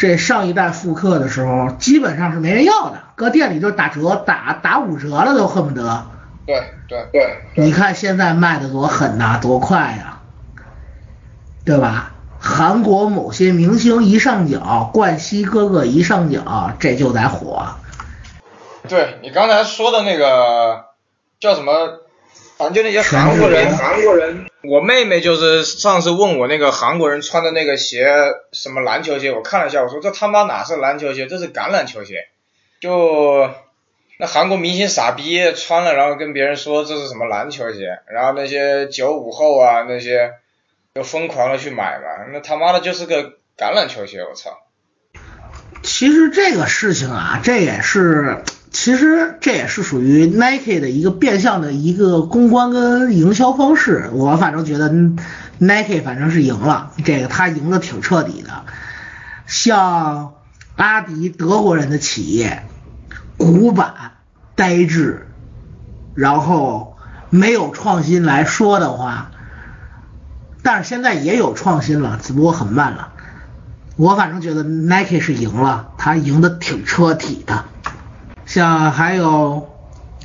[0.00, 6.06] 这上一代复刻的时候，基本上是没人要的，搁店里就打折，打打五折了都恨不得。
[6.46, 10.20] 对对对，你看现在卖的多狠呐，多快呀，
[11.66, 12.12] 对吧？
[12.40, 17.66] 韩国某些明星一上脚，冠希哥哥一上脚，这就得火。
[18.88, 20.86] 对你刚才说的那个
[21.38, 21.99] 叫什么？
[22.60, 24.44] 反正就那些韩国人，韩国人。
[24.62, 28.06] 我妹妹就是上次问我那个韩国人穿的那个鞋，
[28.52, 32.28] 什么篮球鞋，我看了一下，我说这他妈哪是篮球鞋，这是橄榄球鞋。
[32.78, 33.48] 就
[34.18, 40.32] 那韩国明星傻逼穿了，然后跟别人说这是什么篮球鞋，然后那些九五后啊那些
[40.94, 44.58] 就疯狂的去买嘛，那他妈的就是个橄榄球鞋，我操！
[45.82, 48.36] 其实这个事情啊，这也是。
[48.70, 54.10] 其实这也是属于 Nike 的一个变相的一个公关跟营销方式。
[54.12, 54.88] 我反正觉得
[55.58, 58.64] Nike 反正是赢了，这个他赢的挺彻底的。
[59.46, 60.34] 像
[60.76, 62.62] 阿迪德国人的企业，
[63.36, 64.12] 古板、
[64.54, 65.26] 呆滞，
[66.14, 66.96] 然后
[67.28, 69.32] 没有创新来说的话，
[70.62, 73.12] 但是现在也有创新了，只不过很慢了。
[73.96, 77.64] 我反正觉得 Nike 是赢了，他赢的挺彻底的。
[78.50, 79.68] 像还有，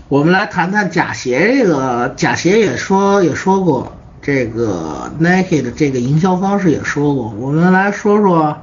[0.07, 8.57] 我们来谈谈假鞋这个，假鞋也说也说过，这个 Nike 的这个营销方式也说过，我们来说说，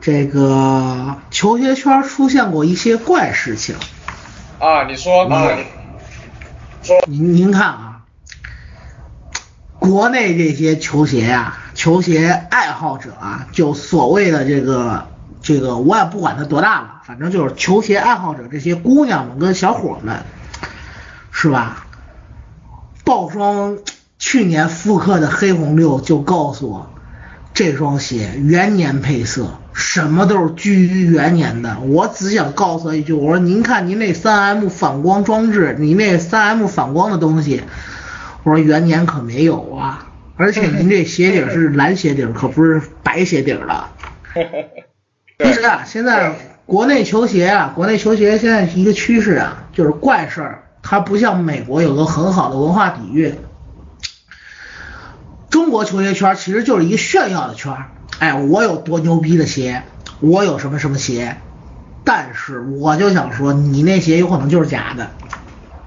[0.00, 3.74] 这个球鞋圈出现过一些怪事情。
[4.60, 5.48] 啊，你说啊，
[6.84, 8.02] 说您您看啊，
[9.80, 15.08] 国内这些球鞋啊，球鞋爱好者啊，就所谓的这个。
[15.42, 20.22] 这个我也不管他多大了，反正就是球鞋爱好者这些姑娘们跟小伙们，
[21.30, 21.86] 是吧？
[23.04, 23.78] 爆双
[24.18, 26.90] 去年复刻的黑红六就告诉我，
[27.54, 31.78] 这双鞋元年配色，什么都是居于元年的。
[31.80, 37.62] 我只想告诉他一句，我说您看您那三 M 反光装置，你那三 M 反光的东西，
[38.42, 43.92] 我说元年可没有啊，而且您这鞋底是蓝鞋底，可不是白鞋底了。
[45.38, 46.34] 其实啊，现在
[46.64, 50.62] 国内球鞋啊，国内球鞋现在一个趋势啊，就是怪事儿。
[50.82, 53.36] 它不像美国有个很好的文化底蕴，
[55.50, 57.90] 中国球鞋圈其实就是一个炫耀的圈儿。
[58.20, 59.82] 哎，我有多牛逼的鞋，
[60.20, 61.36] 我有什么什么鞋，
[62.04, 65.10] 但是我就想说，你那鞋有可能就是假的。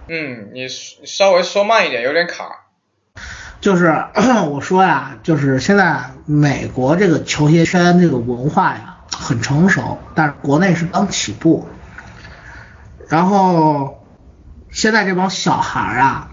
[0.10, 2.68] 嗯，你稍微说慢一点，有点卡。
[3.62, 3.88] 就是
[4.52, 8.98] 我说呀，就是现在美国这个球鞋圈这个文化呀。
[9.12, 11.68] 很成熟，但是国内是刚起步。
[13.08, 14.04] 然后
[14.72, 16.30] 现在这帮小孩啊，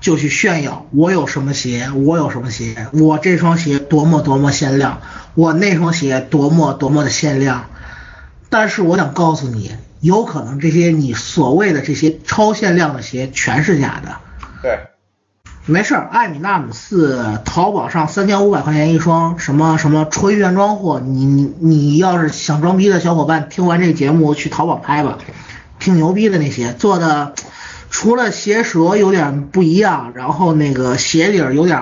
[0.00, 5.00] 就去炫耀我有什么鞋，我有什么鞋，我这双鞋多么多么限量，
[5.34, 7.66] 我那双鞋多么多么的限量。
[8.50, 14.16] 但是我想告诉你，有可能这些你所谓的这些超限量的鞋全是假的。
[14.62, 14.78] 对。
[15.64, 20.98] 没事儿，艾米纳姆四淘宝上三千五百块钱一双，什么什么纯原装货。
[20.98, 25.18] 你你你要是想装逼的小伙伴，听完这个节目去淘宝拍吧，
[25.78, 27.34] 挺牛逼的那鞋做的，
[27.90, 31.80] 除了鞋舌有点不一样，然后那个鞋底儿有点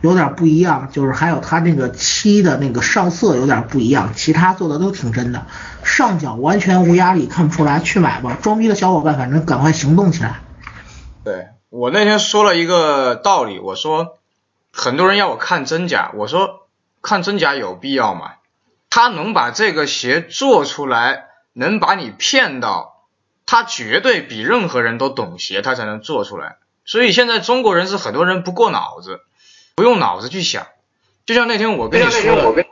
[0.00, 5.46] 有点不一样，就是还有它那个漆的那个上色有点不一样，其他做的都挺真的，
[5.84, 10.40] 上脚完全无压力，看不出来，去买吧，装逼的小伙伴反正赶快行动起来。
[11.22, 11.53] 对。
[11.74, 14.18] 我那天说了一个道理，我说
[14.72, 16.68] 很多人要我看真假，我说
[17.02, 18.34] 看真假有必要吗？
[18.90, 23.02] 他能把这个鞋做出来，能把你骗到，
[23.44, 26.58] 他绝对比任何人都懂鞋，他才能做出来。
[26.84, 29.22] 所以现在中国人是很多人不过脑子，
[29.74, 30.68] 不用脑子去想。
[31.26, 32.66] 就像那天我跟你说的，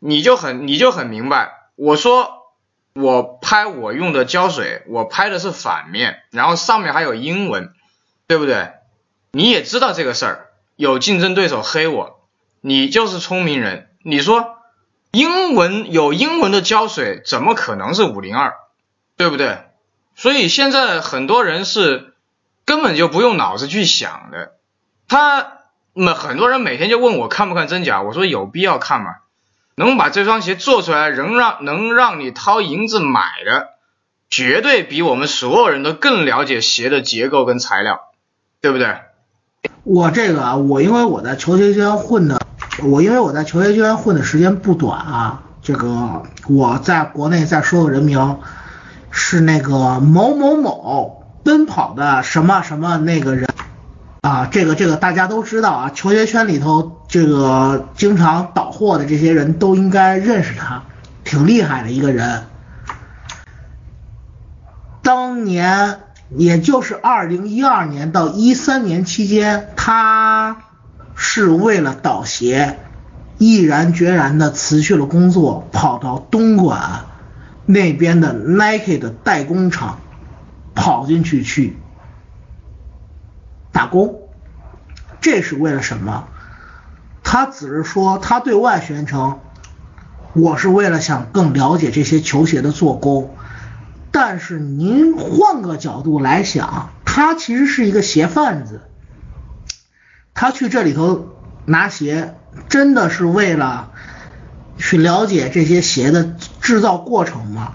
[0.00, 1.52] 你就很你就很明白。
[1.76, 2.48] 我说
[2.94, 7.72] 我拍我用的胶水，我拍的是反面，然后上面还有英文。
[8.30, 8.74] 对不对？
[9.32, 12.20] 你也知道这个事儿，有竞争对手黑我，
[12.60, 13.88] 你就是聪明人。
[14.04, 14.58] 你说
[15.10, 18.54] 英文有英文的胶水，怎么可能是五零二？
[19.16, 19.58] 对不对？
[20.14, 22.14] 所以现在很多人是
[22.64, 24.52] 根本就不用脑子去想的。
[25.08, 25.54] 他
[25.92, 29.16] 们很多人每天就问我看不看真假，我说有必要看吗？
[29.74, 33.70] 能把这双鞋做出来，能让能让你掏银子买的，
[34.28, 38.06] 绝对比我们所有人都更了解鞋的结构跟材料，
[38.60, 38.94] 对不对？
[39.84, 42.40] 我这个啊，我因为我在球鞋圈混的，
[42.82, 48.38] 我因为我在球鞋圈混的时间不短啊，这个我在国内再说个人名，
[49.10, 53.48] 是那个某某某奔跑的什么什么那个人。
[54.22, 60.82] 啊，这个这个大家都知道啊，球鞋圈里头这个经常倒货的这些人都应该认识他，
[61.24, 62.44] 挺厉害的一个人。
[65.02, 66.00] 当年
[66.36, 70.62] 也就是二零一二年到一三年期间，他
[71.14, 72.78] 是为了倒鞋，
[73.38, 77.06] 毅然决然的辞去了工作，跑到东莞
[77.66, 79.98] 那边的 Nike 的代工厂
[80.74, 81.76] 跑进去去。
[83.72, 84.20] 打工，
[85.20, 86.28] 这是为了什么？
[87.22, 89.40] 他只是说他对外宣称，
[90.32, 93.34] 我是为了想更了解这些球鞋的做工。
[94.10, 98.82] 但是您换个角度来想，他其实是一个鞋贩子，
[100.34, 101.28] 他去这里头
[101.64, 102.34] 拿鞋，
[102.68, 103.92] 真的是为了
[104.78, 107.72] 去了解这些鞋的制造过程吗？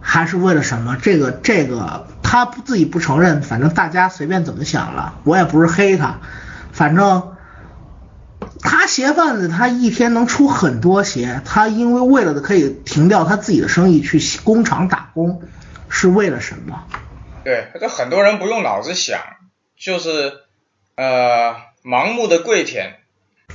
[0.00, 0.96] 还是为了什么？
[1.00, 2.06] 这个这个。
[2.30, 6.18] 他不自己不承认，反正大家随便怎么想了，我也不是黑他，
[6.72, 7.37] 反正
[8.60, 15.42] 他鞋贩子，他一天能出很多鞋，他因为为了可以停掉他自己的生意去工厂打工，
[15.88, 16.84] 是为了什么？
[17.44, 19.20] 对，这很多人不用脑子想，
[19.76, 20.34] 就是
[20.96, 21.54] 呃
[21.84, 22.96] 盲目的跪舔，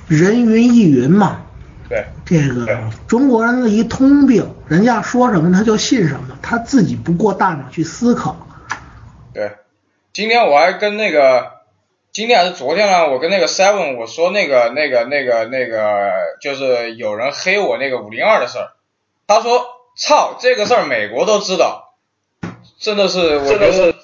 [0.08, 1.42] 人云亦云嘛。
[1.90, 8.48] 对，这个中国人的一通病，人家说什么他就信什么，他自己不过大脑去思考。
[9.34, 9.58] 对，
[10.14, 11.53] 今天我还跟那个，
[12.14, 18.70] 今天还是昨天呢，我跟那个 Seven 我说那个那个那个那个，就是有人黑我那个五零二的事儿，
[19.26, 19.66] 他说
[19.98, 21.96] 操，这个事儿美国都知道，
[22.78, 23.96] 真的是，我觉得，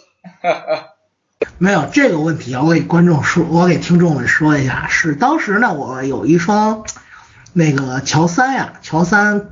[1.60, 6.84] 没有这个问题啊，我给观众说，我给听众们说一下，是当时呢，我有一双
[7.54, 9.52] 那个乔三呀，乔三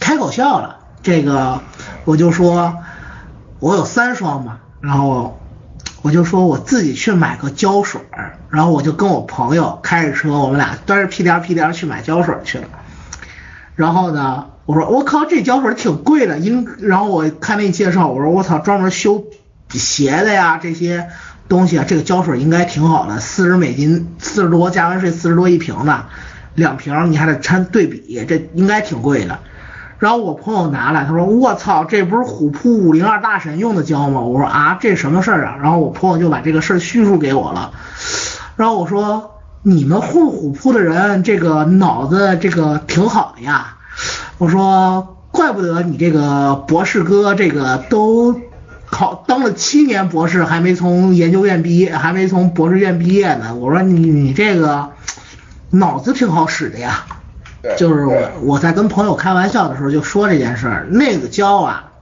[0.00, 1.60] 开口笑了，这个
[2.04, 2.78] 我就说，
[3.60, 4.58] 我有三双嘛。
[4.80, 5.38] 然后
[6.06, 12.68] 我就说我自己去买个胶水儿，然后我就跟我朋友开着车，我们俩端着屁颠屁颠去买胶水去了。
[13.74, 19.24] 然后呢，我说我靠，这胶水挺贵的，应然后我看那介绍，我说我操，专门修
[19.70, 21.08] 鞋的呀这些
[21.48, 26.04] 东西啊，这个胶水应该挺好的，四十美金，四十多加完税四十多一瓶的，
[26.54, 29.40] 两瓶你还得掺对比，这应该挺贵的。
[29.98, 34.20] 然后我朋友拿来，他说我操，这不是虎扑五零二大神用的胶吗？
[34.20, 35.56] 我说啊，这什么事儿啊？
[35.62, 37.72] 然后我朋友就把这个事儿叙述给我了。
[38.56, 43.76] 然后我说你们混虎扑的人，这个脑子这个挺好的呀。
[44.38, 48.38] 我说怪不得你这个博士哥这个都
[48.84, 53.54] 考当了七年博士，还没从研究院毕业，还没从博士院毕业呢。
[53.54, 54.90] 我说你你这个
[55.70, 57.06] 脑子挺好使的呀。
[57.76, 61.92] 就是我我在跟朋友开玩笑的时候就说这件事儿，那个胶啊，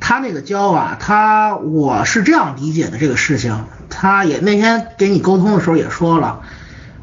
[0.00, 6.42] 他那个胶啊，他我是这样理解的这个事情，他也那天给你沟通的时候也说了，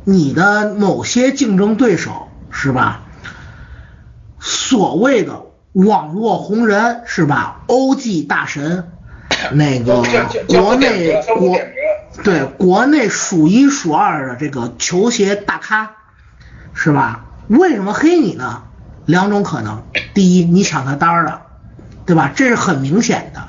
[0.04, 3.02] 你的某些竞争对手是吧，
[4.40, 5.44] 所谓的
[5.74, 8.92] 网络红人是吧，OG 大神，
[9.52, 10.04] 那个
[10.48, 11.58] 国内国
[12.24, 15.92] 对国内数一数二的这个球鞋大咖
[16.74, 17.26] 是吧？
[17.50, 18.64] 为什么黑你呢？
[19.06, 19.82] 两种可能，
[20.14, 21.42] 第一，你抢他单了，
[22.06, 22.32] 对吧？
[22.36, 23.42] 这是很明显的，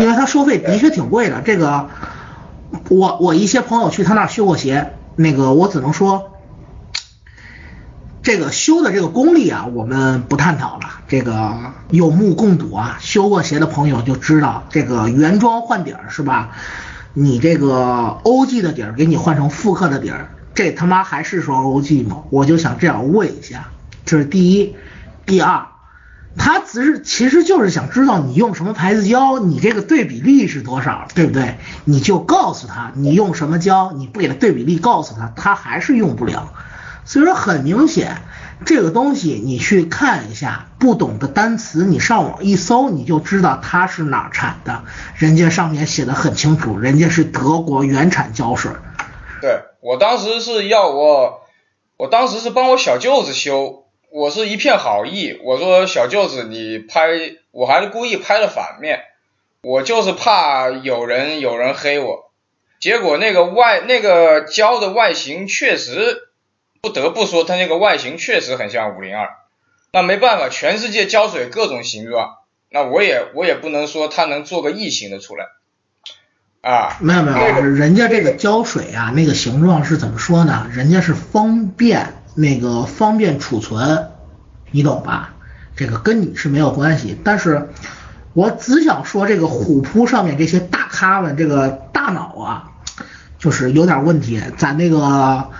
[0.00, 1.42] 因为他收费的确挺贵的。
[1.42, 1.90] 这个，
[2.88, 6.32] 我我一些朋友去他那儿修过鞋，那个我只能说，
[8.22, 11.00] 这个修的这个功力啊，我们不探讨了。
[11.06, 11.54] 这个
[11.90, 16.52] 有目共睹啊，修过鞋的朋友就知道，这个原装换底儿是吧？
[17.12, 20.30] 你这个 OG 的底儿给你换成复刻的底儿。
[20.54, 22.22] 这他妈还是双 OG 吗？
[22.30, 23.68] 我就想这样问一下，
[24.04, 24.76] 这是第一。
[25.26, 25.66] 第二，
[26.36, 31.56] 他只是其实就是想知道你用什么牌子胶，你这个对比率是多少，对不对？
[31.84, 36.52] 你就告诉他你用什么胶，你不给他对比例告诉他，他还是用不了。
[37.06, 38.18] 所以说很明显，
[38.64, 44.84] 这个东西你去看一下，不懂的单词你上网一搜，你就知道它是哪产的，
[45.16, 48.70] 人家上面写的很清楚，人家是德国原产胶水。
[49.40, 51.42] 对我当时是要我，
[51.98, 57.10] 我当时是帮我小舅子修，我是一片好意，我说小舅子你拍，
[57.50, 59.02] 我还是故意拍了反面，
[59.62, 62.30] 我就是怕有人有人黑我，
[62.80, 66.28] 结果那个外那个胶的外形确实
[66.80, 69.36] 不得不说它那个外形确实很像五零二。
[69.92, 72.38] 那没办法，全世界胶水各种形状，
[72.70, 75.44] 那我也我也不能说它能做个异形的出来。
[76.64, 80.66] 啊，没有没有，人家这个胶水啊，那个形状是怎么说呢？
[80.72, 84.06] 人家是方便那个方便储存，
[84.70, 85.34] 你懂吧？
[85.76, 87.20] 这个跟你是没有关系。
[87.22, 87.68] 但是
[88.32, 92.70] 我只想说，这个虎扑上面这些大咖们，这个大脑啊，
[93.38, 94.40] 就是有点问题。
[94.56, 95.50] 咱那个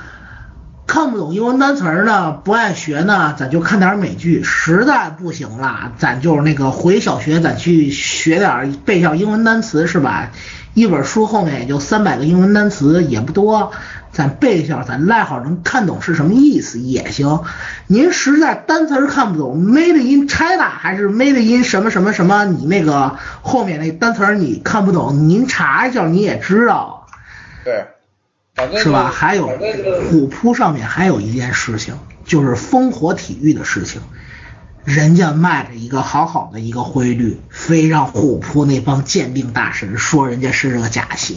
[0.87, 4.43] 看不懂英文单词呢，不爱学呢，咱就看点美剧。
[4.43, 10.31] 实在不行了，咱就那个回小学，咱去学点背下英文单词，是吧？
[10.75, 13.70] 一本书后面也就三百个英文单词，也不多，
[14.12, 17.41] 咱背一下，咱赖好能看懂是什么意思也行。
[17.87, 27.07] 您实在单词看不懂，Made in China 还是 Made in 什么什么什么，你那个后面那单词你看不懂，您查一下你也知道。
[27.64, 27.87] 对，
[28.79, 29.12] 是吧？
[29.14, 29.49] 还有
[30.11, 31.95] 虎扑上面还有一件事情，
[32.25, 34.03] 就是烽火体育的事情。
[34.85, 41.37] 人家卖着一个好好的一个灰绿，非让虎扑那帮鉴定大神说人家是个假鞋，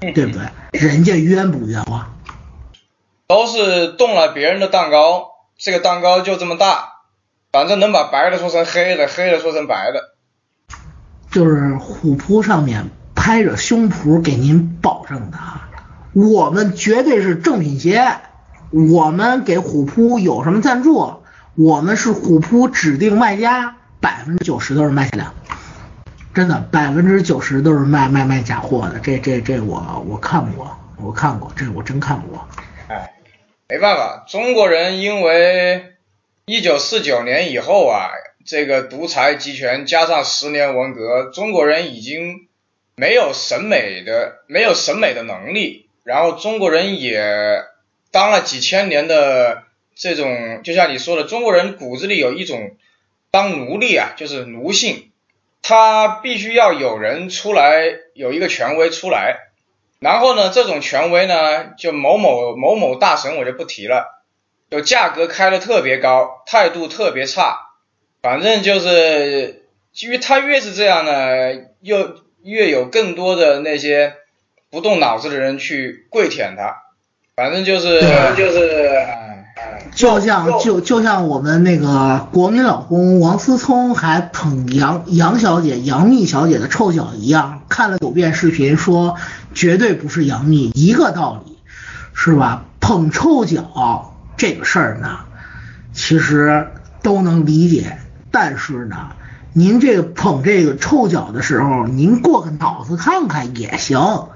[0.00, 0.48] 对不对？
[0.72, 2.14] 人家冤不冤枉？
[3.26, 7.02] 都是动了别人的蛋糕，这个蛋糕就这么大，
[7.52, 10.14] 反正能把白的说成黑的，黑的说成白的。
[11.30, 15.38] 就是虎扑上面拍着胸脯给您保证的，
[16.14, 18.02] 我们绝对是正品鞋，
[18.70, 21.20] 我们给虎扑有什么赞助？
[21.60, 25.34] 我们是虎扑指定卖家，百分之九十都是卖假的，
[26.32, 29.00] 真的百分之九十都是卖卖卖假货的。
[29.00, 32.46] 这这这我我看过，我看过，这我真看过。
[32.86, 33.12] 哎，
[33.68, 35.94] 没办法，中国人因为
[36.46, 38.06] 一九四九年以后啊，
[38.46, 42.46] 这个独裁集权加上十年文革，中国人已经
[42.94, 47.64] 没有审美的没有审美的能力，然后中国人也
[48.12, 49.64] 当了几千年的。
[49.98, 52.76] 这种就像你说的，中国人骨子里有一种
[53.32, 55.10] 当奴隶啊，就是奴性，
[55.60, 57.82] 他必须要有人出来，
[58.14, 59.38] 有一个权威出来，
[59.98, 64.22] 然后呢，这种权威呢，就某某某某大神我就不提了，
[64.70, 67.58] 就价格开的特别高，态度特别差，
[68.22, 69.66] 反正就是
[69.98, 74.14] 因为他越是这样呢，又越有更多的那些
[74.70, 76.84] 不动脑子的人去跪舔他，
[77.34, 78.00] 反正就是
[78.36, 79.27] 就是。
[79.98, 89.16] 就像就就像我们那个国民老公王思聪还捧杨杨小姐杨幂小姐的臭脚一样，看了九遍视频说
[89.54, 91.58] 绝对不是杨幂，一个道理，
[92.14, 92.62] 是吧？
[92.78, 95.18] 捧臭脚这个事儿呢，
[95.92, 96.68] 其实
[97.02, 97.98] 都能理解，
[98.30, 99.08] 但是呢，
[99.52, 104.28] 您这个捧这个臭脚的时候，您过个脑子看看也行，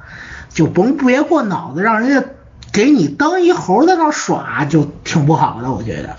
[0.49, 2.27] 就甭别过脑子，让人家。
[2.73, 6.17] 给你当一猴在那耍就挺不好的，我觉得。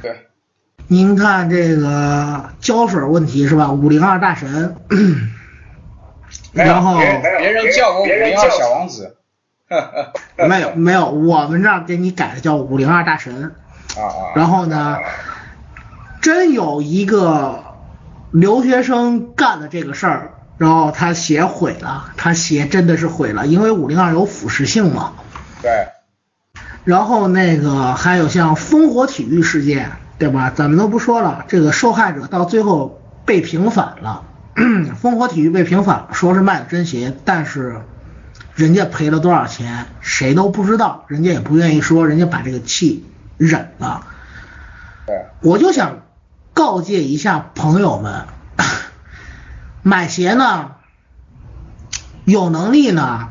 [0.00, 0.28] 对。
[0.86, 3.72] 您看这个胶水问题是吧？
[3.72, 4.76] 五零二大神。
[6.52, 9.16] 然后别人叫我五零二小王子。
[10.36, 13.54] 没有没有，我们这儿给你改的叫五零二大神。
[13.96, 14.32] 啊啊。
[14.34, 14.98] 然后呢，
[16.22, 17.64] 真有一个
[18.30, 25.12] 留学生干了这个事儿，然后他鞋毁了，他鞋真的是毁了，因为五零二有腐蚀性嘛。
[25.60, 25.88] 对，
[26.84, 30.50] 然后那个还有像烽火体育事件，对吧？
[30.54, 34.22] 咱们都不说了，这个受害者到最后被平反了，
[34.54, 37.80] 烽火体育被平反了，说是卖的真鞋，但是
[38.54, 43.04] 人家赔了多少钱，谁都不知道，人家也不愿意说，人家把这个气
[43.36, 44.06] 忍了。
[45.06, 46.02] 对，我就想
[46.54, 48.26] 告诫一下朋友们，
[49.82, 50.72] 买鞋呢，
[52.24, 53.30] 有能力呢。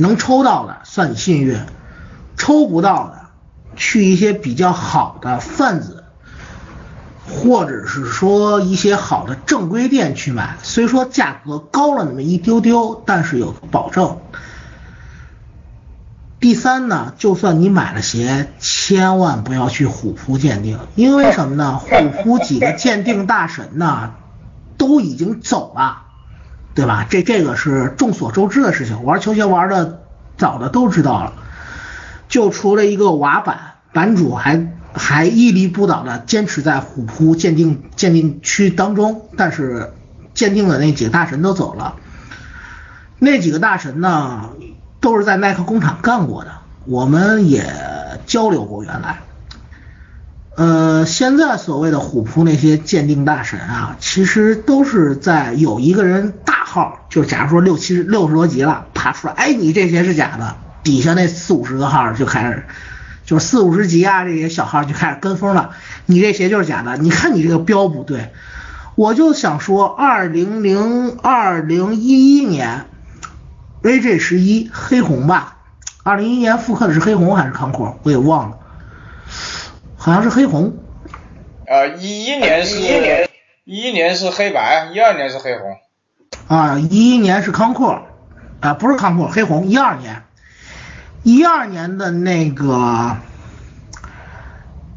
[0.00, 1.60] 能抽到的算你幸运，
[2.38, 3.20] 抽不到的
[3.76, 6.04] 去一些比较好的贩子，
[7.28, 14.16] 或者是说一些好的正规店去买，虽说价格高了那么一丢丢，但是有保证。
[16.40, 21.78] 第三呢，就算你买了鞋，千万不要去虎扑鉴定，因为什么呢？
[21.78, 24.14] 虎扑几个鉴定大神呢
[24.78, 26.04] 都已经走了。
[26.74, 27.06] 对吧？
[27.10, 30.02] 这这个是众所周知的事情，玩球鞋玩的
[30.36, 31.32] 早的都知道了。
[32.28, 33.58] 就除了一个瓦板
[33.92, 39.92] 版主还还屹立不倒的坚持在虎扑鉴定鉴定区当中，但是
[40.32, 41.96] 鉴定的那几个大神都走了。
[43.18, 44.50] 那几个大神呢，
[45.00, 46.52] 都是在耐克工厂干过的，
[46.86, 47.64] 我们也
[48.26, 49.18] 交流过原来。
[50.56, 62.64] 呃，现在所谓的虎扑那些鉴定大神啊，其实都是在有一个人大号，就假如说六七六十多级了，爬出来，哎，你这些是假的，底下那四五十个号就开始
[63.24, 65.70] 就是四五十级啊这些小号就开始跟风了，
[66.06, 68.32] 你这鞋就是假的，你看你这个标不对。
[68.96, 72.86] 我就想说，二零零二零一一年
[73.82, 75.56] ，AJ 十一黑红吧，
[76.02, 78.58] 二零一一年复刻的是黑红还是康阔，我也忘了，
[80.02, 80.78] 好像是黑红。
[81.66, 82.86] 呃，一一年是一
[83.64, 85.76] 一年是黑白，一二年是黑红。
[86.48, 88.02] 啊，一一年是康阔，
[88.60, 90.24] 啊不是康阔，黑红，一二年，
[91.22, 93.18] 一二年的那个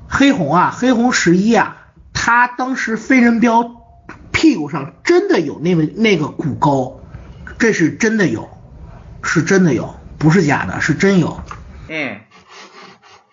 [0.08, 3.70] 黑红啊，黑红十一啊，它当时飞人标
[4.32, 7.02] 屁股上真的有那个那个骨沟，
[7.60, 8.50] 这是真的有，
[9.22, 11.42] 是真的有，不是假的，是真有。
[11.90, 12.22] 嗯。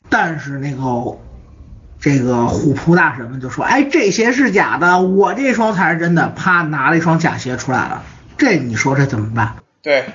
[0.09, 1.17] 但是那个
[2.01, 8.03] 这个虎扑大神们就说，哎，这鞋是假的，我这双才是真的，啪拿了一双假鞋出来了。
[8.39, 9.57] 这你说这怎么办？
[9.83, 10.07] 对，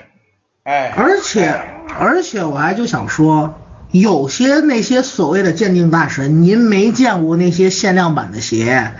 [0.64, 1.54] 哎，而且
[1.98, 3.60] 而且我还就想说，
[3.92, 8.92] 有些那些所谓的鉴定大神，您没见过那些限量版的鞋，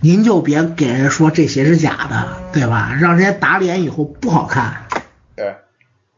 [0.00, 2.92] 您就别给人说这鞋是假的，对吧？
[3.00, 4.86] 让人家打脸以后不好看。
[5.36, 5.54] 对，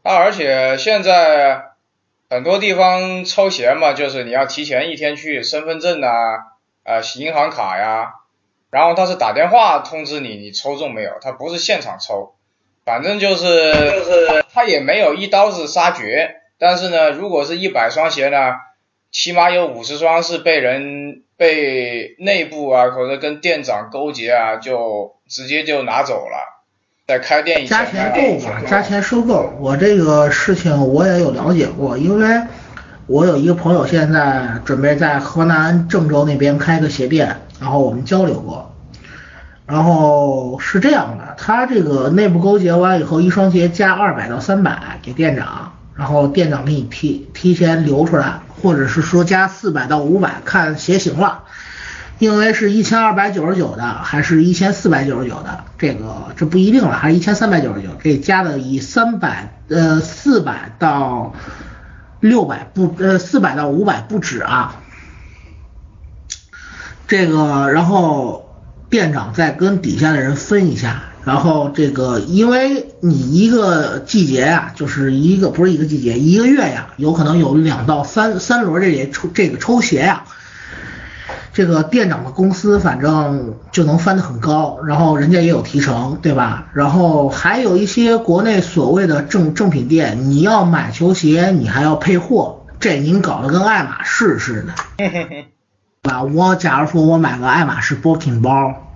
[0.01, 1.68] 啊，而且现在
[2.29, 6.11] 很多地方抽鞋嘛，就是你要提前一天去身份证啊，
[6.83, 8.13] 呃，银行卡呀，
[8.69, 12.35] 然后他是打电话通知你你抽中没有，他不是现场抽。
[12.85, 18.53] 反正就是就是他也没有一刀子杀绝，但是呢，如果是一百双鞋呢，
[19.11, 26.58] 起码有五十双是被人被内部啊或者跟店长勾结啊，就直接就拿走了，
[27.09, 27.75] 在开店以前。
[27.75, 29.51] 加钱购嘛，加钱收购。
[29.59, 32.39] 我这个事情我也有了解过，因为
[33.07, 38.75] 我有一个朋友现在准备在河南郑州那边开个鞋店，然后我们交流过。
[39.65, 51.45] 然后是这样的，他这个内部勾结完以后，一双鞋加二百到三百给店长，然后店长给你提提前留出来，或者是说加四百到五百看鞋型了，
[52.19, 61.33] 因为是一千二百九十九的，还是一千四百九十九的，这个这不一定了，还是一千三百九十九，这加的以三百呃四百到
[62.19, 64.75] 六百不呃四百到五百不止啊，
[67.07, 68.45] 这个然后。
[68.89, 80.23] 店长再跟底下的人分一下，然后这个，因为你一个季节呀，就是一个不是一个季节，一个月呀，有可能有两到三三轮这些抽这个抽鞋呀，
[81.59, 86.67] 这个店长的公司反正就能翻得很高，然后人家也有提成，对吧？
[86.73, 94.73] 然后还有一些国内所谓的正正品店，你要买球鞋，你还要配货，这您搞得跟爱马仕似的。
[96.09, 98.95] 啊，我假如说我买个爱马仕 Booking 包，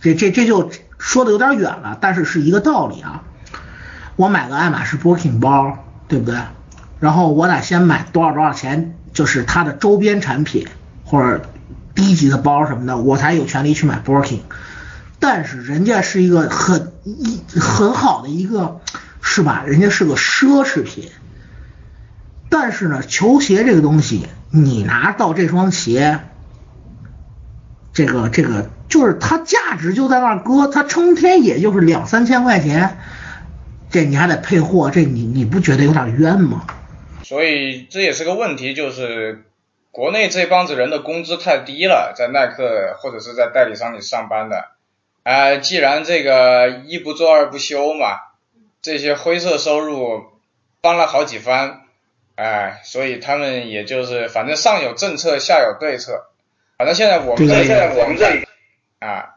[0.00, 3.22] 这这这就说的有点远了，但是是一个道理啊。
[4.16, 6.34] 我买个爱马仕 Booking 包，对不对？
[6.98, 10.66] 然后我得先买多少多少钱，就是它的周边产品
[11.04, 11.42] 或者
[12.00, 14.38] 低级的包什么的，我才有权利去买 Birkin。
[15.18, 18.80] 但是人家是一个很一很好的一个，
[19.20, 19.64] 是吧？
[19.66, 21.10] 人家是个奢侈品。
[22.48, 26.20] 但是呢，球鞋这个东西，你拿到这双鞋。
[27.92, 32.98] 这个这个就是它价值就在那儿搁，它成天也就是两三千块钱，
[33.90, 36.64] 这你还得配货，这你你不觉得有点冤吗？
[37.24, 39.44] 所以这也是个问题，就是
[39.92, 44.68] 国内这帮子人的工资太低了，在耐克或者是在代理商里上班的，
[45.24, 48.20] 哎，既然这个一不做二不休嘛，
[48.82, 50.24] 这些灰色收入
[50.80, 51.80] 翻了好几番，
[52.36, 56.26] 哎，所以他们也就是反正上有政策，下有对策。
[56.78, 58.46] 反正现在我们这现在我们这里
[59.00, 59.34] 啊，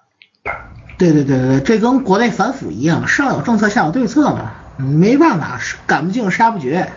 [0.97, 6.89] 对对对对这跟国内反腐一样，上有政策下有对策嘛，没办法，赶不尽杀不绝。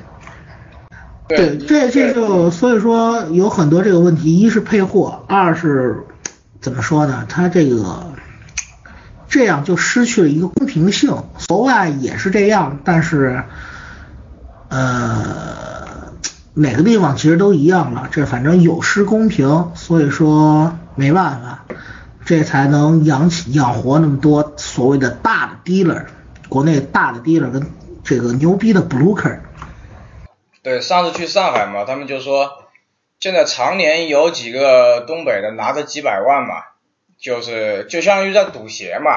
[1.28, 6.04] 对，这这就所以说有很多这个问题，一是配货，二是
[6.60, 7.26] 怎么说呢？
[7.28, 8.12] 它这个
[9.28, 11.16] 这样就失去了一个公平性。
[11.48, 13.42] 国外也是这样，但是
[14.68, 15.54] 呃。
[16.58, 21.66] 哪个地方其实都一样了，这反正有失公平，所以说没办法，
[22.24, 26.04] 这才能养起养活那么多所谓的大的 dealer，
[26.48, 27.62] 国内大的 dealer 跟
[28.02, 29.40] 这个牛逼的 broker。
[30.66, 32.64] 对，上次去上海嘛，他们就说
[33.20, 36.56] 现在常年有几个东北的拿着几百万嘛，
[37.20, 39.12] 就是就相当于在赌鞋嘛。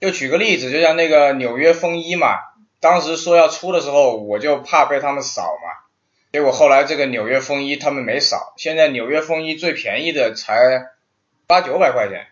[0.00, 2.38] 就举个例子，就像那个纽约风衣嘛，
[2.80, 5.84] 当时说要出的时候，我就怕被他们扫嘛。
[6.32, 10.56] 结果后来这个纽约风衣他们没扫，现在纽约风衣最便宜的才
[11.46, 12.26] 八九百块钱，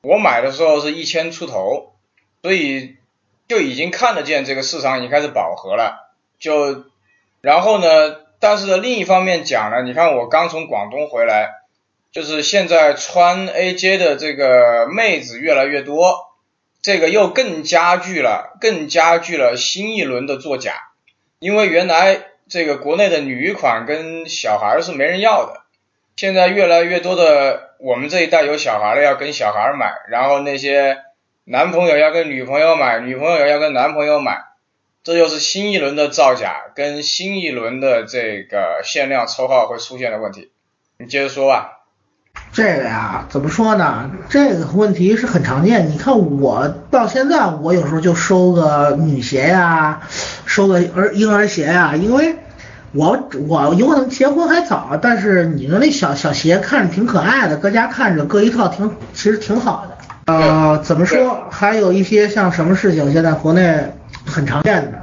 [0.00, 1.92] 我买的时候是一千出头，
[2.40, 2.96] 所以
[3.46, 6.06] 就已经看得见这个市场已经开始饱和了。
[6.38, 6.86] 就
[7.42, 11.50] 然后呢，但是，另一方面讲呢，你看我刚从广东回来，
[12.12, 16.26] 就是现在穿 AJ 的这个妹子越来越多，
[16.82, 20.74] 这个又更加剧了，更加剧了新一轮的作假，
[21.38, 25.62] 因为原来这个国内的女款跟小孩是没人要的，
[26.16, 30.98] 现在越来越多的我们这一代有小孩的要跟小孩买，然后那些
[31.44, 34.49] 男朋友要跟女朋友买，女朋友要跟男朋友买。
[35.02, 40.50] 这就是新一轮的造假跟新一轮的这个限量抽号会出现的问题，
[40.98, 41.78] 你接着说吧。
[42.52, 44.10] 这个呀，怎么说呢？
[44.28, 45.90] 这个问题是很常见。
[45.90, 50.02] 你看我到现在，我有时候就收个女鞋呀，
[50.44, 52.36] 收个儿婴儿鞋呀，因为
[52.92, 59.96] 我我有可能结婚还早，但是你的那小小鞋看着挺可爱的，搁家看着搁一套挺其实挺好的。
[60.26, 61.48] 呃，怎么说？
[61.50, 63.94] 还有一些像什么事情，现在国内。
[64.26, 64.99] 很常见的，